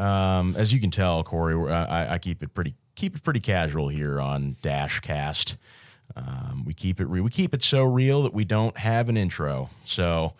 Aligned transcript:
Um, 0.00 0.54
as 0.56 0.72
you 0.72 0.80
can 0.80 0.90
tell, 0.90 1.22
Corey, 1.22 1.54
uh, 1.54 1.86
I, 1.86 2.14
I 2.14 2.18
keep 2.18 2.42
it 2.42 2.54
pretty 2.54 2.74
keep 2.94 3.16
it 3.16 3.22
pretty 3.22 3.40
casual 3.40 3.88
here 3.88 4.20
on 4.20 4.56
Dashcast. 4.62 5.56
Um, 6.16 6.64
we 6.66 6.74
keep 6.74 7.00
it 7.00 7.06
re- 7.06 7.20
we 7.20 7.30
keep 7.30 7.54
it 7.54 7.62
so 7.62 7.82
real 7.84 8.22
that 8.24 8.34
we 8.34 8.44
don't 8.44 8.76
have 8.78 9.08
an 9.08 9.16
intro. 9.16 9.70
So 9.84 10.32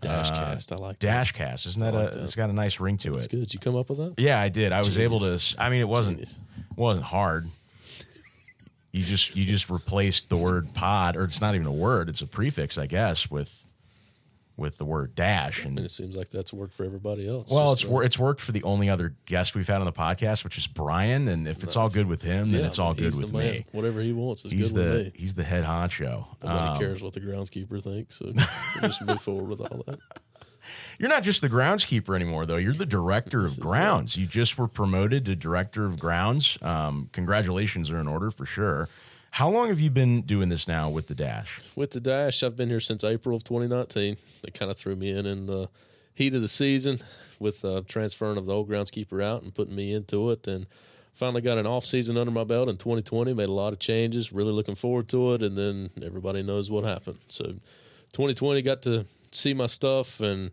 Dashcast, 0.00 0.72
I 0.72 0.76
like 0.76 0.98
that. 0.98 1.26
Dashcast, 1.26 1.66
isn't 1.66 1.82
that 1.82 1.94
I 1.94 2.00
a? 2.00 2.02
like 2.04 2.12
that. 2.14 2.22
It's 2.22 2.34
got 2.34 2.50
a 2.50 2.52
nice 2.52 2.80
ring 2.80 2.96
to 2.98 3.12
That's 3.12 3.26
it. 3.26 3.30
good. 3.30 3.40
Did 3.40 3.54
you 3.54 3.60
come 3.60 3.76
up 3.76 3.88
with 3.90 3.98
that? 3.98 4.14
Yeah, 4.18 4.40
I 4.40 4.48
did. 4.48 4.72
I 4.72 4.78
was 4.80 4.98
able 4.98 5.20
to. 5.20 5.40
I 5.58 5.70
mean, 5.70 5.80
it 5.80 5.88
wasn't 5.88 6.20
Jeez. 6.20 6.36
wasn't 6.76 7.06
hard. 7.06 7.46
You 8.92 9.02
just 9.02 9.36
you 9.36 9.44
just 9.44 9.70
replaced 9.70 10.28
the 10.28 10.36
word 10.36 10.66
pod, 10.74 11.16
or 11.16 11.24
it's 11.24 11.40
not 11.40 11.54
even 11.54 11.66
a 11.66 11.72
word; 11.72 12.08
it's 12.08 12.20
a 12.22 12.26
prefix, 12.26 12.78
I 12.78 12.86
guess, 12.86 13.30
with 13.30 13.63
with 14.56 14.78
the 14.78 14.84
word 14.84 15.14
dash. 15.16 15.64
And 15.64 15.76
And 15.78 15.84
it 15.86 15.90
seems 15.90 16.16
like 16.16 16.28
that's 16.30 16.52
worked 16.52 16.74
for 16.74 16.84
everybody 16.84 17.28
else. 17.28 17.50
well, 17.50 17.72
it's 17.72 17.84
wor- 17.84 18.04
it's 18.04 18.18
worked 18.18 18.40
for 18.40 18.52
the 18.52 18.62
only 18.62 18.88
other 18.88 19.14
guest 19.26 19.54
we've 19.56 19.66
had 19.66 19.78
on 19.80 19.84
the 19.86 19.92
podcast, 19.92 20.44
which 20.44 20.56
is 20.58 20.66
Brian. 20.68 21.26
And 21.28 21.48
if 21.48 21.62
it's 21.64 21.76
all 21.76 21.88
good 21.90 22.06
with 22.06 22.22
him, 22.22 22.52
then 22.52 22.60
yeah, 22.60 22.66
it's 22.68 22.78
all 22.78 22.94
good 22.94 23.16
with 23.18 23.32
man. 23.32 23.42
me. 23.52 23.66
Whatever 23.72 24.00
he 24.00 24.12
wants 24.12 24.44
is 24.44 24.52
He's 24.52 24.72
good 24.72 24.84
the 24.84 24.90
with 25.04 25.06
me. 25.06 25.12
he's 25.20 25.34
the 25.34 25.42
head 25.44 25.64
honcho. 25.64 26.26
Nobody 26.42 26.68
Um, 26.68 26.78
cares 26.78 27.02
what 27.02 27.14
the 27.14 27.20
groundskeeper 27.20 27.82
thinks, 27.82 28.16
so 28.16 28.32
just 28.80 29.02
move 29.02 29.20
forward 29.20 29.48
with 29.48 29.60
all 29.60 29.82
that. 29.86 29.98
You're 30.98 31.10
not 31.10 31.24
just 31.24 31.42
the 31.42 31.48
groundskeeper 31.50 32.14
anymore, 32.16 32.46
though. 32.46 32.56
You're 32.56 32.72
the 32.72 32.86
director 32.86 33.44
of 33.44 33.60
grounds. 33.60 34.16
You 34.16 34.26
just 34.26 34.56
were 34.56 34.68
promoted 34.68 35.26
to 35.26 35.36
director 35.36 35.84
of 35.84 35.98
grounds. 35.98 36.56
Um, 36.62 37.10
congratulations 37.12 37.90
are 37.90 37.98
in 37.98 38.08
order 38.08 38.30
for 38.30 38.46
sure. 38.46 38.88
How 39.34 39.50
long 39.50 39.66
have 39.66 39.80
you 39.80 39.90
been 39.90 40.22
doing 40.22 40.48
this 40.48 40.68
now 40.68 40.88
with 40.88 41.08
the 41.08 41.14
dash? 41.16 41.60
With 41.74 41.90
the 41.90 41.98
dash, 41.98 42.44
I've 42.44 42.54
been 42.54 42.68
here 42.68 42.78
since 42.78 43.02
April 43.02 43.34
of 43.34 43.42
2019. 43.42 44.16
They 44.42 44.50
kind 44.52 44.70
of 44.70 44.76
threw 44.76 44.94
me 44.94 45.10
in 45.10 45.26
in 45.26 45.46
the 45.46 45.68
heat 46.14 46.34
of 46.34 46.40
the 46.40 46.46
season 46.46 47.00
with 47.40 47.64
uh, 47.64 47.82
transferring 47.88 48.36
of 48.36 48.46
the 48.46 48.52
old 48.52 48.68
groundskeeper 48.68 49.20
out 49.24 49.42
and 49.42 49.52
putting 49.52 49.74
me 49.74 49.92
into 49.92 50.30
it. 50.30 50.46
And 50.46 50.68
finally 51.14 51.40
got 51.40 51.58
an 51.58 51.66
off 51.66 51.84
season 51.84 52.16
under 52.16 52.30
my 52.30 52.44
belt 52.44 52.68
in 52.68 52.76
2020. 52.76 53.34
Made 53.34 53.48
a 53.48 53.52
lot 53.52 53.72
of 53.72 53.80
changes. 53.80 54.32
Really 54.32 54.52
looking 54.52 54.76
forward 54.76 55.08
to 55.08 55.34
it. 55.34 55.42
And 55.42 55.56
then 55.56 55.90
everybody 56.00 56.44
knows 56.44 56.70
what 56.70 56.84
happened. 56.84 57.18
So 57.26 57.42
2020 58.12 58.62
got 58.62 58.82
to 58.82 59.04
see 59.32 59.52
my 59.52 59.66
stuff 59.66 60.20
and 60.20 60.52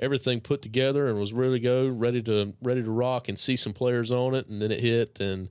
everything 0.00 0.40
put 0.40 0.62
together 0.62 1.06
and 1.06 1.20
was 1.20 1.32
ready 1.32 1.52
to 1.52 1.60
go, 1.60 1.86
ready 1.86 2.22
to 2.22 2.54
ready 2.60 2.82
to 2.82 2.90
rock 2.90 3.28
and 3.28 3.38
see 3.38 3.54
some 3.54 3.72
players 3.72 4.10
on 4.10 4.34
it. 4.34 4.48
And 4.48 4.60
then 4.60 4.72
it 4.72 4.80
hit 4.80 5.20
and 5.20 5.48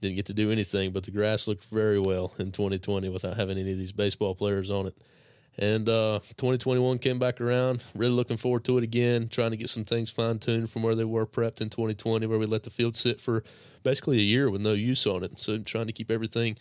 didn't 0.00 0.16
get 0.16 0.26
to 0.26 0.34
do 0.34 0.50
anything. 0.50 0.92
But 0.92 1.04
the 1.04 1.10
grass 1.10 1.48
looked 1.48 1.64
very 1.64 1.98
well 1.98 2.32
in 2.38 2.52
2020 2.52 3.08
without 3.08 3.36
having 3.36 3.58
any 3.58 3.72
of 3.72 3.78
these 3.78 3.92
baseball 3.92 4.34
players 4.34 4.70
on 4.70 4.86
it. 4.86 4.96
And 5.58 5.88
uh, 5.88 6.20
2021 6.36 6.98
came 6.98 7.18
back 7.18 7.40
around. 7.40 7.84
Really 7.96 8.12
looking 8.12 8.36
forward 8.36 8.64
to 8.66 8.78
it 8.78 8.84
again. 8.84 9.28
Trying 9.28 9.50
to 9.50 9.56
get 9.56 9.68
some 9.68 9.84
things 9.84 10.10
fine 10.10 10.38
tuned 10.38 10.70
from 10.70 10.82
where 10.82 10.94
they 10.94 11.04
were 11.04 11.26
prepped 11.26 11.60
in 11.60 11.68
2020, 11.68 12.26
where 12.26 12.38
we 12.38 12.46
let 12.46 12.62
the 12.62 12.70
field 12.70 12.94
sit 12.94 13.20
for 13.20 13.42
basically 13.82 14.18
a 14.18 14.22
year 14.22 14.50
with 14.50 14.60
no 14.60 14.72
use 14.72 15.04
on 15.06 15.24
it. 15.24 15.38
So 15.38 15.58
trying 15.58 15.86
to 15.86 15.92
keep 15.92 16.10
everything 16.10 16.56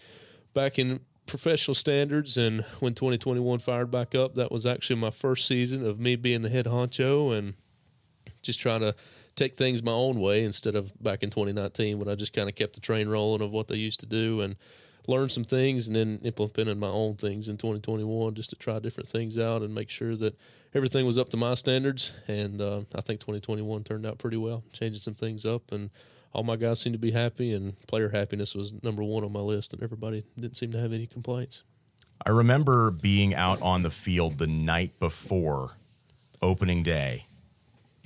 back 0.56 0.80
in 0.80 1.02
professional 1.28 1.76
standards. 1.76 2.38
And 2.38 2.62
when 2.80 2.94
2021 2.94 3.60
fired 3.60 3.92
back 3.92 4.16
up, 4.16 4.34
that 4.34 4.52
was 4.52 4.66
actually 4.66 4.96
my 4.96 5.12
first 5.12 5.46
season 5.46 5.86
of 5.86 6.00
me 6.00 6.16
being 6.16 6.42
the 6.42 6.50
head 6.50 6.66
honcho 6.66 7.38
and 7.38 7.54
just 8.48 8.60
trying 8.60 8.80
to 8.80 8.96
take 9.36 9.54
things 9.54 9.84
my 9.84 9.92
own 9.92 10.20
way 10.20 10.44
instead 10.44 10.76
of 10.76 10.92
back 11.02 11.22
in 11.22 11.30
2019 11.30 12.00
when 12.00 12.10
I 12.10 12.16
just 12.16 12.34
kind 12.34 12.50
of 12.50 12.56
kept 12.56 12.74
the 12.74 12.82
train 12.82 13.08
rolling 13.08 13.42
of 13.42 13.52
what 13.52 13.68
they 13.68 13.76
used 13.76 14.00
to 14.00 14.08
do 14.08 14.42
and 14.42 14.56
learned 15.08 15.32
some 15.32 15.44
things 15.44 15.88
and 15.88 15.96
then 15.96 16.20
implemented 16.24 16.78
my 16.78 16.88
own 16.88 17.16
things 17.16 17.48
in 17.48 17.56
2021 17.56 18.34
just 18.34 18.50
to 18.50 18.56
try 18.56 18.80
different 18.80 19.08
things 19.08 19.38
out 19.38 19.62
and 19.62 19.74
make 19.74 19.90
sure 19.90 20.16
that 20.16 20.38
everything 20.74 21.06
was 21.06 21.18
up 21.18 21.30
to 21.30 21.38
my 21.38 21.54
standards. 21.54 22.14
And 22.28 22.60
uh, 22.60 22.82
I 22.94 23.02
think 23.02 23.20
2021 23.22 23.84
turned 23.84 24.06
out 24.06 24.18
pretty 24.18 24.38
well, 24.38 24.64
changing 24.74 25.00
some 25.00 25.16
things 25.16 25.46
up 25.46 25.72
and 25.72 25.92
all 26.34 26.44
my 26.44 26.56
guys 26.56 26.80
seemed 26.80 26.94
to 26.94 27.00
be 27.00 27.12
happy 27.12 27.54
and 27.54 27.80
player 27.88 28.10
happiness 28.10 28.54
was 28.54 28.84
number 28.84 29.04
one 29.04 29.24
on 29.24 29.32
my 29.32 29.40
list 29.40 29.72
and 29.74 29.82
everybody 29.82 30.24
didn't 30.38 30.58
seem 30.58 30.72
to 30.72 30.80
have 30.80 30.92
any 30.92 31.08
complaints. 31.08 31.64
I 32.26 32.32
remember 32.32 32.92
being 32.92 33.34
out 33.36 33.62
on 33.62 33.84
the 33.84 33.90
field 33.92 34.40
the 34.40 34.48
night 34.48 35.00
before 35.00 35.74
opening 36.42 36.84
day 36.84 37.28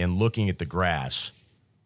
and 0.01 0.17
looking 0.17 0.49
at 0.49 0.57
the 0.59 0.65
grass 0.65 1.31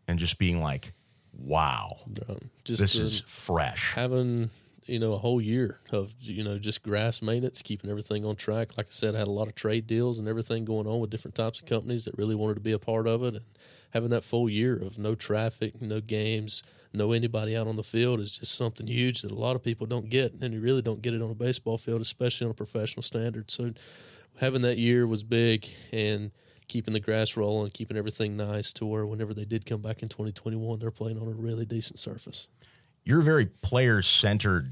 and 0.08 0.18
just 0.20 0.38
being 0.38 0.62
like, 0.62 0.94
wow, 1.38 1.98
Um, 2.30 2.50
just 2.64 2.82
this 2.82 2.96
is 2.96 3.22
fresh. 3.26 3.94
having 3.94 4.50
you 4.86 5.00
know 5.00 5.14
a 5.14 5.18
whole 5.18 5.42
year 5.42 5.80
of 5.92 6.14
you 6.20 6.44
know 6.44 6.60
just 6.60 6.84
grass 6.84 7.22
maintenance, 7.22 7.62
keeping 7.62 7.90
everything 7.90 8.24
on 8.26 8.36
track. 8.36 8.78
Like 8.78 8.88
I 8.88 8.90
said, 8.92 9.16
I 9.16 9.20
had 9.20 9.28
a 9.28 9.32
lot 9.32 9.48
of 9.48 9.56
trade 9.56 9.88
deals 9.88 10.20
and 10.20 10.28
everything 10.28 10.64
going 10.66 10.88
on 10.88 11.00
with 11.00 11.10
different 11.10 11.36
types 11.36 11.60
of 11.60 11.66
companies 11.66 12.06
that 12.06 12.18
really 12.18 12.36
wanted 12.36 12.56
to 12.56 12.62
be 12.62 12.72
a 12.72 12.80
part 12.80 13.08
of 13.08 13.24
it, 13.24 13.34
and 13.36 13.46
having 13.94 14.10
that 14.12 14.24
full 14.24 14.50
year 14.50 14.76
of 14.76 14.98
no 15.00 15.16
traffic, 15.16 15.82
no 15.82 16.00
games, 16.02 16.62
no 16.94 17.12
anybody 17.14 17.56
out 17.58 17.68
on 17.68 17.76
the 17.78 17.84
field 17.84 18.20
is 18.20 18.32
just 18.32 18.56
something 18.56 18.88
huge 18.88 19.22
that 19.24 19.32
a 19.32 19.36
lot 19.36 19.56
of 19.56 19.64
people 19.64 19.88
don't 19.88 20.10
get, 20.10 20.34
and 20.40 20.54
you 20.54 20.62
really 20.62 20.82
don't 20.82 21.02
get 21.02 21.14
it 21.14 21.22
on 21.22 21.32
a 21.32 21.36
baseball 21.36 21.78
field, 21.78 22.02
especially 22.02 22.46
on 22.46 22.52
a 22.52 22.56
professional 22.56 23.02
standard. 23.04 23.50
So 23.50 23.74
having 24.40 24.62
that 24.62 24.78
year 24.78 25.08
was 25.08 25.24
big 25.24 25.68
and 25.92 26.32
keeping 26.68 26.94
the 26.94 27.00
grass 27.00 27.38
rolling, 27.38 27.72
keeping 27.72 27.98
everything 27.98 28.38
nice 28.38 28.74
to 28.74 28.86
where 28.86 29.06
whenever 29.06 29.34
they 29.34 29.46
did 29.46 29.66
come 29.66 29.82
back 29.82 30.02
in 30.02 30.10
2021, 30.10 30.80
they're 30.80 30.92
playing 30.92 31.18
on 31.18 31.28
a 31.28 31.32
really 31.32 31.66
decent 31.66 32.00
surface. 32.00 32.48
You're 33.04 33.22
very 33.22 33.46
player 33.46 34.02
centered 34.02 34.72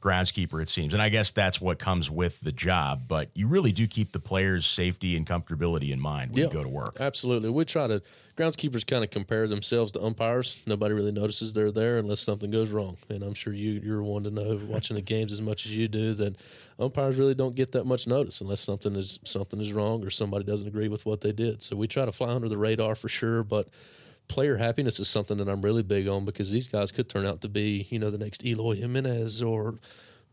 groundskeeper, 0.00 0.62
it 0.62 0.68
seems. 0.68 0.92
And 0.92 1.02
I 1.02 1.08
guess 1.08 1.30
that's 1.30 1.60
what 1.60 1.78
comes 1.78 2.10
with 2.10 2.40
the 2.40 2.52
job, 2.52 3.02
but 3.06 3.28
you 3.34 3.46
really 3.46 3.72
do 3.72 3.86
keep 3.86 4.12
the 4.12 4.20
players' 4.20 4.66
safety 4.66 5.16
and 5.16 5.26
comfortability 5.26 5.90
in 5.90 6.00
mind 6.00 6.32
when 6.32 6.44
you 6.44 6.50
go 6.50 6.62
to 6.62 6.68
work. 6.68 6.96
Absolutely. 6.98 7.50
We 7.50 7.64
try 7.64 7.86
to 7.86 8.02
groundskeepers 8.36 8.86
kind 8.86 9.04
of 9.04 9.10
compare 9.10 9.46
themselves 9.46 9.92
to 9.92 10.02
umpires. 10.02 10.62
Nobody 10.66 10.94
really 10.94 11.12
notices 11.12 11.52
they're 11.52 11.70
there 11.70 11.98
unless 11.98 12.20
something 12.20 12.50
goes 12.50 12.70
wrong. 12.70 12.96
And 13.10 13.22
I'm 13.22 13.34
sure 13.34 13.52
you 13.52 13.80
you're 13.84 14.02
one 14.02 14.24
to 14.24 14.30
know 14.30 14.58
watching 14.66 14.96
the 14.96 15.02
games 15.02 15.32
as 15.32 15.42
much 15.42 15.66
as 15.66 15.76
you 15.76 15.88
do 15.88 16.14
that 16.14 16.40
umpires 16.78 17.18
really 17.18 17.34
don't 17.34 17.54
get 17.54 17.72
that 17.72 17.84
much 17.84 18.06
notice 18.06 18.40
unless 18.40 18.60
something 18.60 18.96
is 18.96 19.20
something 19.24 19.60
is 19.60 19.72
wrong 19.72 20.02
or 20.04 20.10
somebody 20.10 20.44
doesn't 20.44 20.68
agree 20.68 20.88
with 20.88 21.04
what 21.04 21.20
they 21.20 21.32
did. 21.32 21.60
So 21.60 21.76
we 21.76 21.86
try 21.86 22.06
to 22.06 22.12
fly 22.12 22.30
under 22.30 22.48
the 22.48 22.56
radar 22.56 22.94
for 22.94 23.08
sure, 23.08 23.44
but 23.44 23.68
player 24.30 24.56
happiness 24.56 25.00
is 25.00 25.08
something 25.08 25.36
that 25.38 25.48
I'm 25.48 25.60
really 25.60 25.82
big 25.82 26.08
on 26.08 26.24
because 26.24 26.50
these 26.50 26.68
guys 26.68 26.92
could 26.92 27.08
turn 27.08 27.26
out 27.26 27.40
to 27.42 27.48
be, 27.48 27.88
you 27.90 27.98
know, 27.98 28.10
the 28.10 28.18
next 28.18 28.46
Eloy 28.46 28.76
Jimenez 28.76 29.42
or 29.42 29.74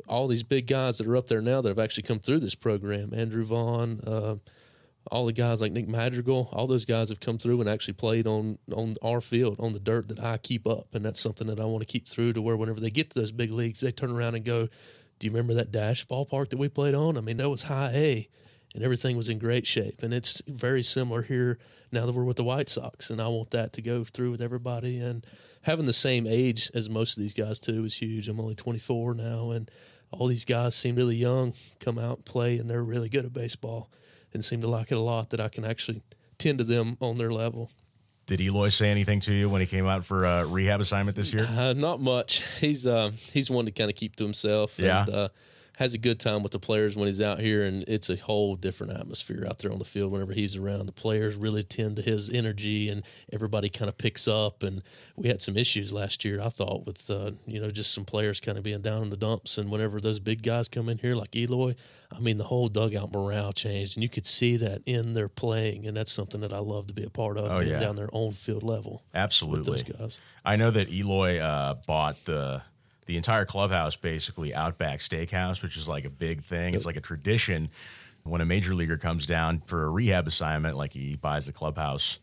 all 0.07 0.27
these 0.27 0.43
big 0.43 0.67
guys 0.67 0.99
that 0.99 1.07
are 1.07 1.17
up 1.17 1.27
there 1.27 1.41
now 1.41 1.61
that 1.61 1.69
have 1.69 1.79
actually 1.79 2.03
come 2.03 2.19
through 2.19 2.39
this 2.39 2.53
program. 2.53 3.11
Andrew 3.13 3.43
Vaughn, 3.43 3.99
uh, 4.05 4.35
all 5.11 5.25
the 5.25 5.33
guys 5.33 5.61
like 5.61 5.71
Nick 5.71 5.87
Madrigal, 5.87 6.49
all 6.53 6.67
those 6.67 6.85
guys 6.85 7.09
have 7.09 7.19
come 7.19 7.39
through 7.39 7.59
and 7.59 7.69
actually 7.69 7.95
played 7.95 8.27
on 8.27 8.59
on 8.71 8.95
our 9.01 9.19
field, 9.19 9.59
on 9.59 9.73
the 9.73 9.79
dirt 9.79 10.09
that 10.09 10.19
I 10.19 10.37
keep 10.37 10.67
up, 10.67 10.93
and 10.93 11.03
that's 11.03 11.19
something 11.19 11.47
that 11.47 11.59
I 11.59 11.65
want 11.65 11.81
to 11.81 11.91
keep 11.91 12.07
through 12.07 12.33
to 12.33 12.41
where 12.41 12.55
whenever 12.55 12.79
they 12.79 12.91
get 12.91 13.09
to 13.11 13.19
those 13.19 13.31
big 13.31 13.51
leagues, 13.51 13.79
they 13.79 13.91
turn 13.91 14.11
around 14.11 14.35
and 14.35 14.45
go, 14.45 14.67
"Do 15.17 15.27
you 15.27 15.31
remember 15.31 15.55
that 15.55 15.71
Dash 15.71 16.05
ballpark 16.05 16.49
that 16.49 16.57
we 16.59 16.69
played 16.69 16.93
on? 16.93 17.17
I 17.17 17.21
mean, 17.21 17.37
that 17.37 17.49
was 17.49 17.63
high 17.63 17.91
A." 17.93 18.29
And 18.75 18.83
everything 18.83 19.17
was 19.17 19.29
in 19.29 19.39
great 19.39 19.66
shape, 19.66 20.03
and 20.03 20.13
it's 20.13 20.41
very 20.45 20.83
similar 20.83 21.23
here 21.23 21.57
now 21.91 22.05
that 22.05 22.13
we're 22.13 22.25
with 22.25 22.38
the 22.38 22.44
White 22.44 22.69
Sox, 22.69 23.09
and 23.09 23.22
I 23.22 23.28
want 23.28 23.51
that 23.51 23.73
to 23.73 23.81
go 23.81 24.03
through 24.03 24.31
with 24.31 24.41
everybody. 24.41 25.00
And 25.00 25.25
having 25.63 25.85
the 25.85 25.94
same 25.94 26.28
age 26.28 26.69
as 26.75 26.89
most 26.89 27.17
of 27.17 27.22
these 27.22 27.33
guys 27.33 27.59
too 27.59 27.85
is 27.85 27.95
huge. 27.95 28.27
I'm 28.27 28.39
only 28.39 28.56
24 28.56 29.16
now, 29.16 29.51
and 29.51 29.72
all 30.11 30.27
these 30.27 30.45
guys 30.45 30.75
seem 30.75 30.95
really 30.95 31.16
young, 31.16 31.53
come 31.79 31.97
out 31.97 32.17
and 32.17 32.25
play, 32.25 32.57
and 32.57 32.69
they're 32.69 32.83
really 32.83 33.09
good 33.09 33.25
at 33.25 33.33
baseball 33.33 33.89
and 34.33 34.44
seem 34.44 34.61
to 34.61 34.67
like 34.67 34.91
it 34.91 34.95
a 34.95 35.01
lot 35.01 35.29
that 35.31 35.39
I 35.39 35.47
can 35.47 35.66
actually 35.66 36.01
tend 36.38 36.57
to 36.59 36.63
them 36.63 36.97
on 37.00 37.17
their 37.17 37.31
level. 37.31 37.72
Did 38.27 38.41
Eloy 38.41 38.69
say 38.69 38.89
anything 38.91 39.22
to 39.22 39.33
you 39.33 39.50
when 39.50 39.61
he 39.61 39.67
came 39.67 39.88
out 39.88 40.03
for 40.03 40.25
a 40.25 40.45
rehab 40.45 40.81
assignment 40.81 41.16
this 41.16 41.31
year? 41.31 41.47
Uh, 41.50 41.73
not 41.73 42.01
much. 42.01 42.44
He's 42.59 42.85
uh, 42.85 43.11
he's 43.31 43.50
one 43.50 43.66
to 43.66 43.72
kind 43.72 43.89
of 43.89 43.95
keep 43.95 44.17
to 44.17 44.25
himself. 44.25 44.77
Yeah. 44.77 45.06
And, 45.06 45.09
uh, 45.09 45.29
has 45.77 45.93
a 45.93 45.97
good 45.99 46.19
time 46.19 46.41
with 46.41 46.51
the 46.51 46.57
players 46.59 46.95
when 46.95 47.05
he's 47.05 47.21
out 47.21 47.39
here, 47.39 47.63
and 47.63 47.83
it's 47.88 48.09
a 48.09 48.15
whole 48.15 48.55
different 48.55 48.93
atmosphere 48.93 49.45
out 49.47 49.59
there 49.59 49.71
on 49.71 49.77
the 49.77 49.85
field 49.85 50.11
whenever 50.11 50.33
he's 50.33 50.55
around. 50.55 50.88
The 50.88 50.91
players 50.91 51.35
really 51.35 51.61
tend 51.61 51.97
to 51.97 52.01
his 52.01 52.31
energy, 52.31 52.89
and 52.89 53.03
everybody 53.31 53.69
kind 53.69 53.88
of 53.88 53.95
picks 53.95 54.27
up. 54.27 54.63
And 54.63 54.81
we 55.15 55.27
had 55.27 55.39
some 55.39 55.55
issues 55.55 55.94
last 55.94 56.25
year, 56.25 56.41
I 56.41 56.50
thought, 56.50 56.88
with 56.88 57.07
uh, 57.12 57.31
you 57.45 57.62
know 57.62 57.69
just 57.69 57.94
some 57.94 58.06
players 58.06 58.39
kind 58.39 58.57
of 58.57 58.63
being 58.63 58.81
down 58.81 59.03
in 59.03 59.09
the 59.12 59.18
dumps. 59.18 59.59
And 59.59 59.69
whenever 59.69 60.01
those 60.01 60.19
big 60.19 60.41
guys 60.41 60.68
come 60.68 60.89
in 60.89 60.97
here 60.97 61.15
like 61.15 61.35
Eloy, 61.35 61.75
I 62.12 62.19
mean 62.21 62.38
the 62.38 62.45
whole 62.45 62.69
dugout 62.69 63.13
morale 63.13 63.53
changed, 63.53 63.97
and 63.97 64.01
you 64.03 64.09
could 64.09 64.25
see 64.25 64.57
that 64.57 64.81
in 64.88 65.13
their 65.13 65.29
playing, 65.29 65.85
and 65.85 65.95
that's 65.95 66.12
something 66.12 66.41
that 66.41 66.53
I 66.53 66.57
love 66.59 66.88
to 66.88 66.94
be 66.94 67.03
a 67.03 67.09
part 67.12 67.38
of, 67.38 67.51
Oh, 67.51 67.59
being 67.59 67.74
yeah. 67.74 67.79
down 67.79 67.97
there 67.97 68.09
on 68.12 68.31
field 68.31 68.63
level 68.63 69.03
Absolutely. 69.13 69.71
those 69.74 69.83
guys. 69.83 70.19
I 70.44 70.56
know 70.56 70.71
that 70.71 70.89
Eloy 70.91 71.38
uh, 71.39 71.75
bought 71.85 72.25
the 72.25 72.63
the 73.07 73.18
entire 73.18 73.45
clubhouse, 73.45 73.95
basically 73.95 74.54
Outback 74.54 75.00
Steakhouse, 75.00 75.62
which 75.63 75.75
is 75.75 75.88
like 75.88 76.06
a 76.06 76.09
big 76.09 76.44
thing. 76.44 76.75
It's 76.75 76.86
like 76.86 76.98
a 76.98 77.01
tradition 77.01 77.69
when 78.24 78.42
a 78.42 78.45
major 78.45 78.75
leaguer 78.75 78.98
comes 78.98 79.25
down 79.25 79.62
for 79.65 79.86
a 79.86 79.89
rehab 79.89 80.27
assignment, 80.27 80.77
like 80.77 80.94
he 80.94 81.15
buys 81.15 81.45
the 81.48 81.54
clubhouse 81.54 82.19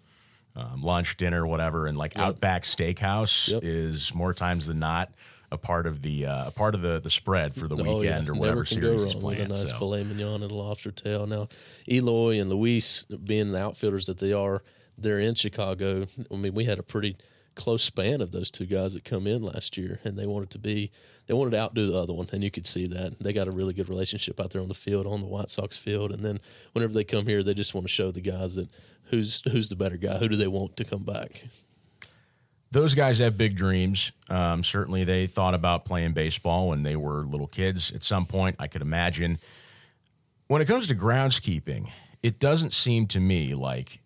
um, 0.57 0.83
lunch, 0.83 1.17
dinner, 1.17 1.45
whatever, 1.47 1.87
and 1.89 1.99
like 1.99 2.17
Outback 2.17 2.63
Steakhouse 2.63 3.51
Yep. 3.51 3.65
is 3.65 4.15
more 4.15 4.33
times 4.33 4.67
than 4.67 4.79
not 4.79 5.11
a 5.51 5.59
part 5.59 5.87
of 5.87 6.03
the 6.03 6.27
uh, 6.27 6.49
a 6.49 6.51
part 6.51 6.75
of 6.75 6.83
the 6.83 7.01
the 7.01 7.11
spread 7.11 7.55
for 7.55 7.67
the 7.67 7.77
Oh, 7.77 7.97
weekend 7.99 8.27
yeah. 8.27 8.33
or 8.33 8.35
whatever 8.35 8.65
series 8.65 9.03
wrong 9.03 9.21
playing. 9.21 9.49
With 9.49 9.59
a 9.59 9.61
nice 9.61 9.71
so. 9.71 9.79
filet 9.79 10.05
mignon 10.05 10.43
and 10.43 10.51
a 10.51 10.55
lobster 10.55 10.91
tail. 10.93 11.27
Now, 11.27 11.49
Eloy 11.91 12.39
and 12.41 12.51
Luis, 12.51 13.05
being 13.05 13.51
the 13.53 13.61
outfielders 13.63 14.07
that 14.07 14.19
they 14.19 14.33
are, 14.33 14.63
they're 14.99 15.19
in 15.21 15.35
Chicago. 15.35 16.07
I 16.33 16.37
mean, 16.37 16.55
we 16.55 16.65
had 16.67 16.79
a 16.79 16.83
pretty 16.85 17.17
close 17.55 17.83
span 17.83 18.21
of 18.21 18.33
those 18.33 18.51
two 18.51 18.67
guys 18.67 18.95
that 18.95 19.05
come 19.05 19.27
in 19.27 19.43
last 19.43 19.77
year, 19.77 20.01
and 20.05 20.17
they 20.19 20.27
wanted 20.27 20.51
to 20.51 20.59
be 20.59 20.91
they 21.27 21.35
wanted 21.35 21.53
to 21.53 21.61
outdo 21.61 21.91
the 21.91 21.99
other 21.99 22.13
one, 22.13 22.29
and 22.33 22.43
you 22.43 22.51
could 22.51 22.67
see 22.67 22.87
that 22.87 23.19
they 23.21 23.33
got 23.33 23.49
a 23.49 23.53
really 23.53 23.73
good 23.73 23.89
relationship 23.89 24.41
out 24.41 24.51
there 24.51 24.61
on 24.61 24.69
the 24.69 24.75
field, 24.75 25.07
on 25.07 25.21
the 25.21 25.27
White 25.27 25.49
Sox 25.49 25.77
field, 25.77 26.13
and 26.13 26.23
then 26.23 26.41
whenever 26.73 26.93
they 26.93 27.05
come 27.05 27.27
here, 27.27 27.43
they 27.43 27.55
just 27.55 27.75
want 27.75 27.87
to 27.87 27.93
show 27.93 28.11
the 28.11 28.21
guys 28.21 28.55
that 28.57 28.69
who's 29.05 29.43
who's 29.51 29.69
the 29.69 29.77
better 29.77 29.97
guy, 29.97 30.19
who 30.19 30.29
do 30.29 30.37
they 30.37 30.49
want 30.49 30.77
to 30.77 30.85
come 30.85 31.03
back. 31.03 31.45
Those 32.71 32.95
guys 32.95 33.21
have 33.21 33.39
big 33.39 33.57
dreams. 33.57 34.11
Um, 34.29 34.65
certainly, 34.65 35.05
they 35.05 35.27
thought 35.27 35.55
about 35.55 35.85
playing 35.85 36.13
baseball 36.13 36.71
when 36.71 36.83
they 36.83 36.97
were 36.97 37.25
little 37.25 37.47
kids. 37.47 37.93
At 37.93 38.03
some 38.03 38.27
point, 38.27 38.57
I 38.59 38.67
could 38.67 38.83
imagine. 38.83 39.39
When 40.49 40.61
it 40.61 40.67
comes 40.67 40.89
to 40.89 40.95
groundskeeping, 40.95 41.91
it 42.23 42.39
doesn't 42.39 42.73
seem 42.73 43.07
to 43.09 43.21
me 43.21 43.55
like 43.55 44.01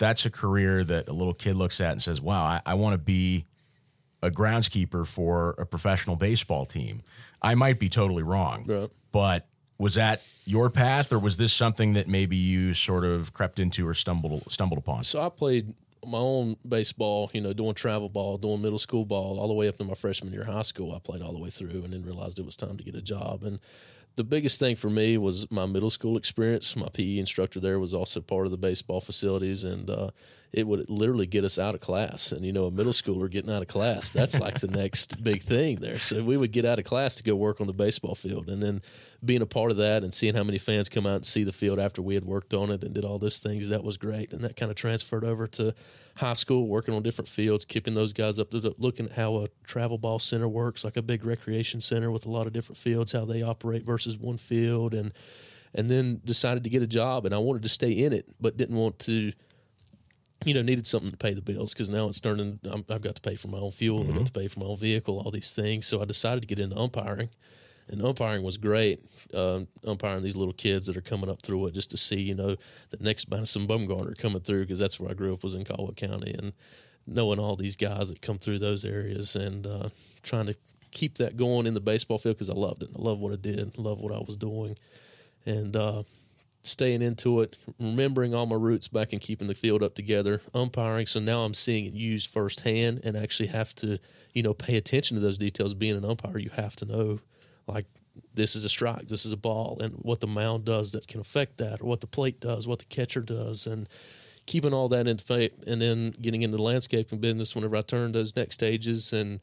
that's 0.00 0.26
a 0.26 0.30
career 0.30 0.82
that 0.82 1.08
a 1.08 1.12
little 1.12 1.34
kid 1.34 1.54
looks 1.54 1.80
at 1.80 1.92
and 1.92 2.02
says, 2.02 2.20
"Wow, 2.20 2.42
I, 2.42 2.60
I 2.66 2.74
want 2.74 2.94
to 2.94 2.98
be 2.98 3.46
a 4.22 4.30
groundskeeper 4.30 5.06
for 5.06 5.50
a 5.58 5.64
professional 5.64 6.16
baseball 6.16 6.66
team." 6.66 7.02
I 7.40 7.54
might 7.54 7.78
be 7.78 7.88
totally 7.88 8.22
wrong, 8.24 8.64
Right. 8.66 8.90
but 9.12 9.46
was 9.78 9.94
that 9.94 10.22
your 10.44 10.68
path, 10.68 11.10
or 11.12 11.18
was 11.18 11.36
this 11.38 11.52
something 11.54 11.92
that 11.92 12.06
maybe 12.08 12.36
you 12.36 12.74
sort 12.74 13.04
of 13.04 13.32
crept 13.32 13.58
into 13.60 13.86
or 13.88 13.94
stumbled 13.94 14.50
stumbled 14.52 14.78
upon? 14.78 15.04
So 15.04 15.22
I 15.22 15.28
played 15.30 15.74
my 16.06 16.18
own 16.18 16.56
baseball, 16.66 17.30
you 17.34 17.40
know, 17.42 17.52
doing 17.52 17.74
travel 17.74 18.08
ball, 18.08 18.36
doing 18.38 18.60
middle 18.62 18.78
school 18.78 19.04
ball, 19.04 19.38
all 19.38 19.48
the 19.48 19.54
way 19.54 19.68
up 19.68 19.76
to 19.78 19.84
my 19.84 19.94
freshman 19.94 20.32
year 20.32 20.42
of 20.42 20.48
high 20.48 20.62
school. 20.62 20.94
I 20.94 20.98
played 20.98 21.22
all 21.22 21.32
the 21.32 21.38
way 21.38 21.50
through, 21.50 21.84
and 21.84 21.92
then 21.92 22.02
realized 22.04 22.38
it 22.38 22.44
was 22.44 22.56
time 22.56 22.76
to 22.78 22.84
get 22.84 22.94
a 22.94 23.02
job. 23.02 23.42
And 23.42 23.58
the 24.16 24.24
biggest 24.24 24.58
thing 24.58 24.76
for 24.76 24.90
me 24.90 25.16
was 25.18 25.50
my 25.50 25.66
middle 25.66 25.90
school 25.90 26.16
experience. 26.16 26.76
My 26.76 26.88
PE 26.92 27.18
instructor 27.18 27.60
there 27.60 27.78
was 27.78 27.94
also 27.94 28.20
part 28.20 28.46
of 28.46 28.50
the 28.50 28.58
baseball 28.58 29.00
facilities, 29.00 29.64
and 29.64 29.88
uh, 29.88 30.10
it 30.52 30.66
would 30.66 30.88
literally 30.90 31.26
get 31.26 31.44
us 31.44 31.58
out 31.58 31.74
of 31.74 31.80
class. 31.80 32.32
And 32.32 32.44
you 32.44 32.52
know, 32.52 32.66
a 32.66 32.70
middle 32.70 32.92
schooler 32.92 33.30
getting 33.30 33.52
out 33.52 33.62
of 33.62 33.68
class, 33.68 34.12
that's 34.12 34.40
like 34.40 34.60
the 34.60 34.68
next 34.68 35.22
big 35.22 35.42
thing 35.42 35.76
there. 35.76 35.98
So 35.98 36.22
we 36.24 36.36
would 36.36 36.52
get 36.52 36.64
out 36.64 36.78
of 36.78 36.84
class 36.84 37.16
to 37.16 37.22
go 37.22 37.36
work 37.36 37.60
on 37.60 37.66
the 37.66 37.72
baseball 37.72 38.14
field, 38.14 38.48
and 38.48 38.62
then 38.62 38.82
being 39.24 39.42
a 39.42 39.46
part 39.46 39.70
of 39.70 39.76
that 39.76 40.02
and 40.02 40.12
seeing 40.12 40.34
how 40.34 40.42
many 40.42 40.58
fans 40.58 40.88
come 40.88 41.06
out 41.06 41.16
and 41.16 41.26
see 41.26 41.44
the 41.44 41.52
field 41.52 41.78
after 41.78 42.00
we 42.00 42.14
had 42.14 42.24
worked 42.24 42.54
on 42.54 42.70
it 42.70 42.82
and 42.82 42.94
did 42.94 43.04
all 43.04 43.18
those 43.18 43.38
things, 43.38 43.68
that 43.68 43.84
was 43.84 43.96
great. 43.96 44.32
And 44.32 44.42
that 44.42 44.56
kind 44.56 44.70
of 44.70 44.76
transferred 44.76 45.24
over 45.24 45.46
to 45.48 45.74
high 46.16 46.32
school, 46.32 46.66
working 46.66 46.94
on 46.94 47.02
different 47.02 47.28
fields, 47.28 47.64
keeping 47.64 47.94
those 47.94 48.12
guys 48.12 48.38
up 48.38 48.50
to 48.50 48.74
looking 48.78 49.06
at 49.06 49.12
how 49.12 49.36
a 49.42 49.48
travel 49.64 49.98
ball 49.98 50.18
center 50.18 50.48
works, 50.48 50.84
like 50.84 50.96
a 50.96 51.02
big 51.02 51.24
recreation 51.24 51.80
center 51.80 52.10
with 52.10 52.26
a 52.26 52.30
lot 52.30 52.46
of 52.46 52.52
different 52.52 52.78
fields, 52.78 53.12
how 53.12 53.24
they 53.24 53.42
operate 53.42 53.84
versus 53.84 54.18
one 54.18 54.36
field, 54.36 54.94
and 54.94 55.12
and 55.74 55.88
then 55.88 56.20
decided 56.24 56.64
to 56.64 56.70
get 56.70 56.82
a 56.82 56.86
job. 56.86 57.24
And 57.24 57.34
I 57.34 57.38
wanted 57.38 57.62
to 57.62 57.68
stay 57.68 57.92
in 57.92 58.12
it, 58.12 58.26
but 58.40 58.56
didn't 58.56 58.76
want 58.76 58.98
to. 59.00 59.32
You 60.44 60.54
know, 60.54 60.62
needed 60.62 60.86
something 60.86 61.10
to 61.10 61.16
pay 61.18 61.34
the 61.34 61.42
bills 61.42 61.74
because 61.74 61.90
now 61.90 62.08
it's 62.08 62.20
turning. 62.20 62.60
I'm, 62.64 62.84
I've 62.88 63.02
got 63.02 63.16
to 63.16 63.20
pay 63.20 63.36
for 63.36 63.48
my 63.48 63.58
own 63.58 63.72
fuel. 63.72 64.00
I've 64.08 64.14
got 64.14 64.26
to 64.26 64.32
pay 64.32 64.48
for 64.48 64.60
my 64.60 64.66
own 64.66 64.78
vehicle. 64.78 65.20
All 65.20 65.30
these 65.30 65.52
things. 65.52 65.86
So 65.86 66.00
I 66.00 66.06
decided 66.06 66.40
to 66.40 66.46
get 66.46 66.58
into 66.58 66.78
umpiring, 66.78 67.28
and 67.88 68.00
umpiring 68.02 68.42
was 68.42 68.56
great. 68.56 69.04
Uh, 69.34 69.60
umpiring 69.86 70.22
these 70.22 70.36
little 70.36 70.54
kids 70.54 70.86
that 70.86 70.96
are 70.96 71.02
coming 71.02 71.28
up 71.28 71.42
through 71.42 71.66
it, 71.66 71.74
just 71.74 71.90
to 71.90 71.96
see, 71.96 72.20
you 72.20 72.34
know, 72.34 72.56
the 72.90 72.96
next 73.00 73.30
Madison 73.30 73.66
Bumgarner 73.66 74.16
coming 74.18 74.40
through 74.40 74.62
because 74.62 74.78
that's 74.78 74.98
where 74.98 75.10
I 75.10 75.14
grew 75.14 75.34
up 75.34 75.44
was 75.44 75.54
in 75.54 75.64
Caldwell 75.64 75.92
County, 75.92 76.34
and 76.36 76.54
knowing 77.06 77.38
all 77.38 77.56
these 77.56 77.76
guys 77.76 78.08
that 78.08 78.22
come 78.22 78.38
through 78.38 78.60
those 78.60 78.84
areas 78.84 79.36
and 79.36 79.66
uh, 79.66 79.90
trying 80.22 80.46
to 80.46 80.54
keep 80.90 81.18
that 81.18 81.36
going 81.36 81.66
in 81.66 81.74
the 81.74 81.80
baseball 81.80 82.18
field 82.18 82.36
because 82.36 82.50
I 82.50 82.54
loved 82.54 82.82
it. 82.82 82.90
I 82.96 83.00
love 83.00 83.20
what 83.20 83.32
I 83.32 83.36
did, 83.36 83.76
love 83.78 84.00
what 84.00 84.14
I 84.14 84.18
was 84.18 84.36
doing, 84.36 84.76
and 85.44 85.76
uh, 85.76 86.02
staying 86.62 87.02
into 87.02 87.40
it, 87.40 87.56
remembering 87.78 88.34
all 88.34 88.46
my 88.46 88.56
roots 88.56 88.88
back 88.88 89.12
and 89.12 89.20
keeping 89.20 89.48
the 89.48 89.54
field 89.54 89.82
up 89.82 89.94
together, 89.94 90.42
umpiring. 90.54 91.06
So 91.06 91.20
now 91.20 91.40
I'm 91.40 91.54
seeing 91.54 91.86
it 91.86 91.94
used 91.94 92.30
firsthand 92.30 93.00
and 93.04 93.16
actually 93.16 93.48
have 93.48 93.74
to, 93.76 93.98
you 94.34 94.42
know, 94.42 94.54
pay 94.54 94.76
attention 94.76 95.16
to 95.16 95.20
those 95.20 95.38
details. 95.38 95.74
Being 95.74 95.96
an 95.96 96.04
umpire, 96.04 96.38
you 96.38 96.50
have 96.50 96.76
to 96.76 96.84
know, 96.84 97.20
like, 97.66 97.86
this 98.34 98.54
is 98.54 98.64
a 98.64 98.68
strike, 98.68 99.08
this 99.08 99.24
is 99.24 99.32
a 99.32 99.36
ball, 99.36 99.78
and 99.80 99.94
what 100.02 100.20
the 100.20 100.26
mound 100.26 100.64
does 100.64 100.92
that 100.92 101.08
can 101.08 101.20
affect 101.20 101.58
that, 101.58 101.80
or 101.80 101.86
what 101.86 102.00
the 102.00 102.06
plate 102.06 102.40
does, 102.40 102.66
what 102.66 102.80
the 102.80 102.84
catcher 102.86 103.20
does, 103.20 103.66
and 103.66 103.88
keeping 104.46 104.74
all 104.74 104.88
that 104.88 105.06
in 105.06 105.16
fact, 105.16 105.64
and 105.66 105.80
then 105.80 106.10
getting 106.20 106.42
into 106.42 106.56
the 106.56 106.62
landscaping 106.62 107.20
business 107.20 107.54
whenever 107.54 107.76
I 107.76 107.82
turned 107.82 108.14
those 108.14 108.34
next 108.36 108.54
stages 108.54 109.12
and 109.12 109.40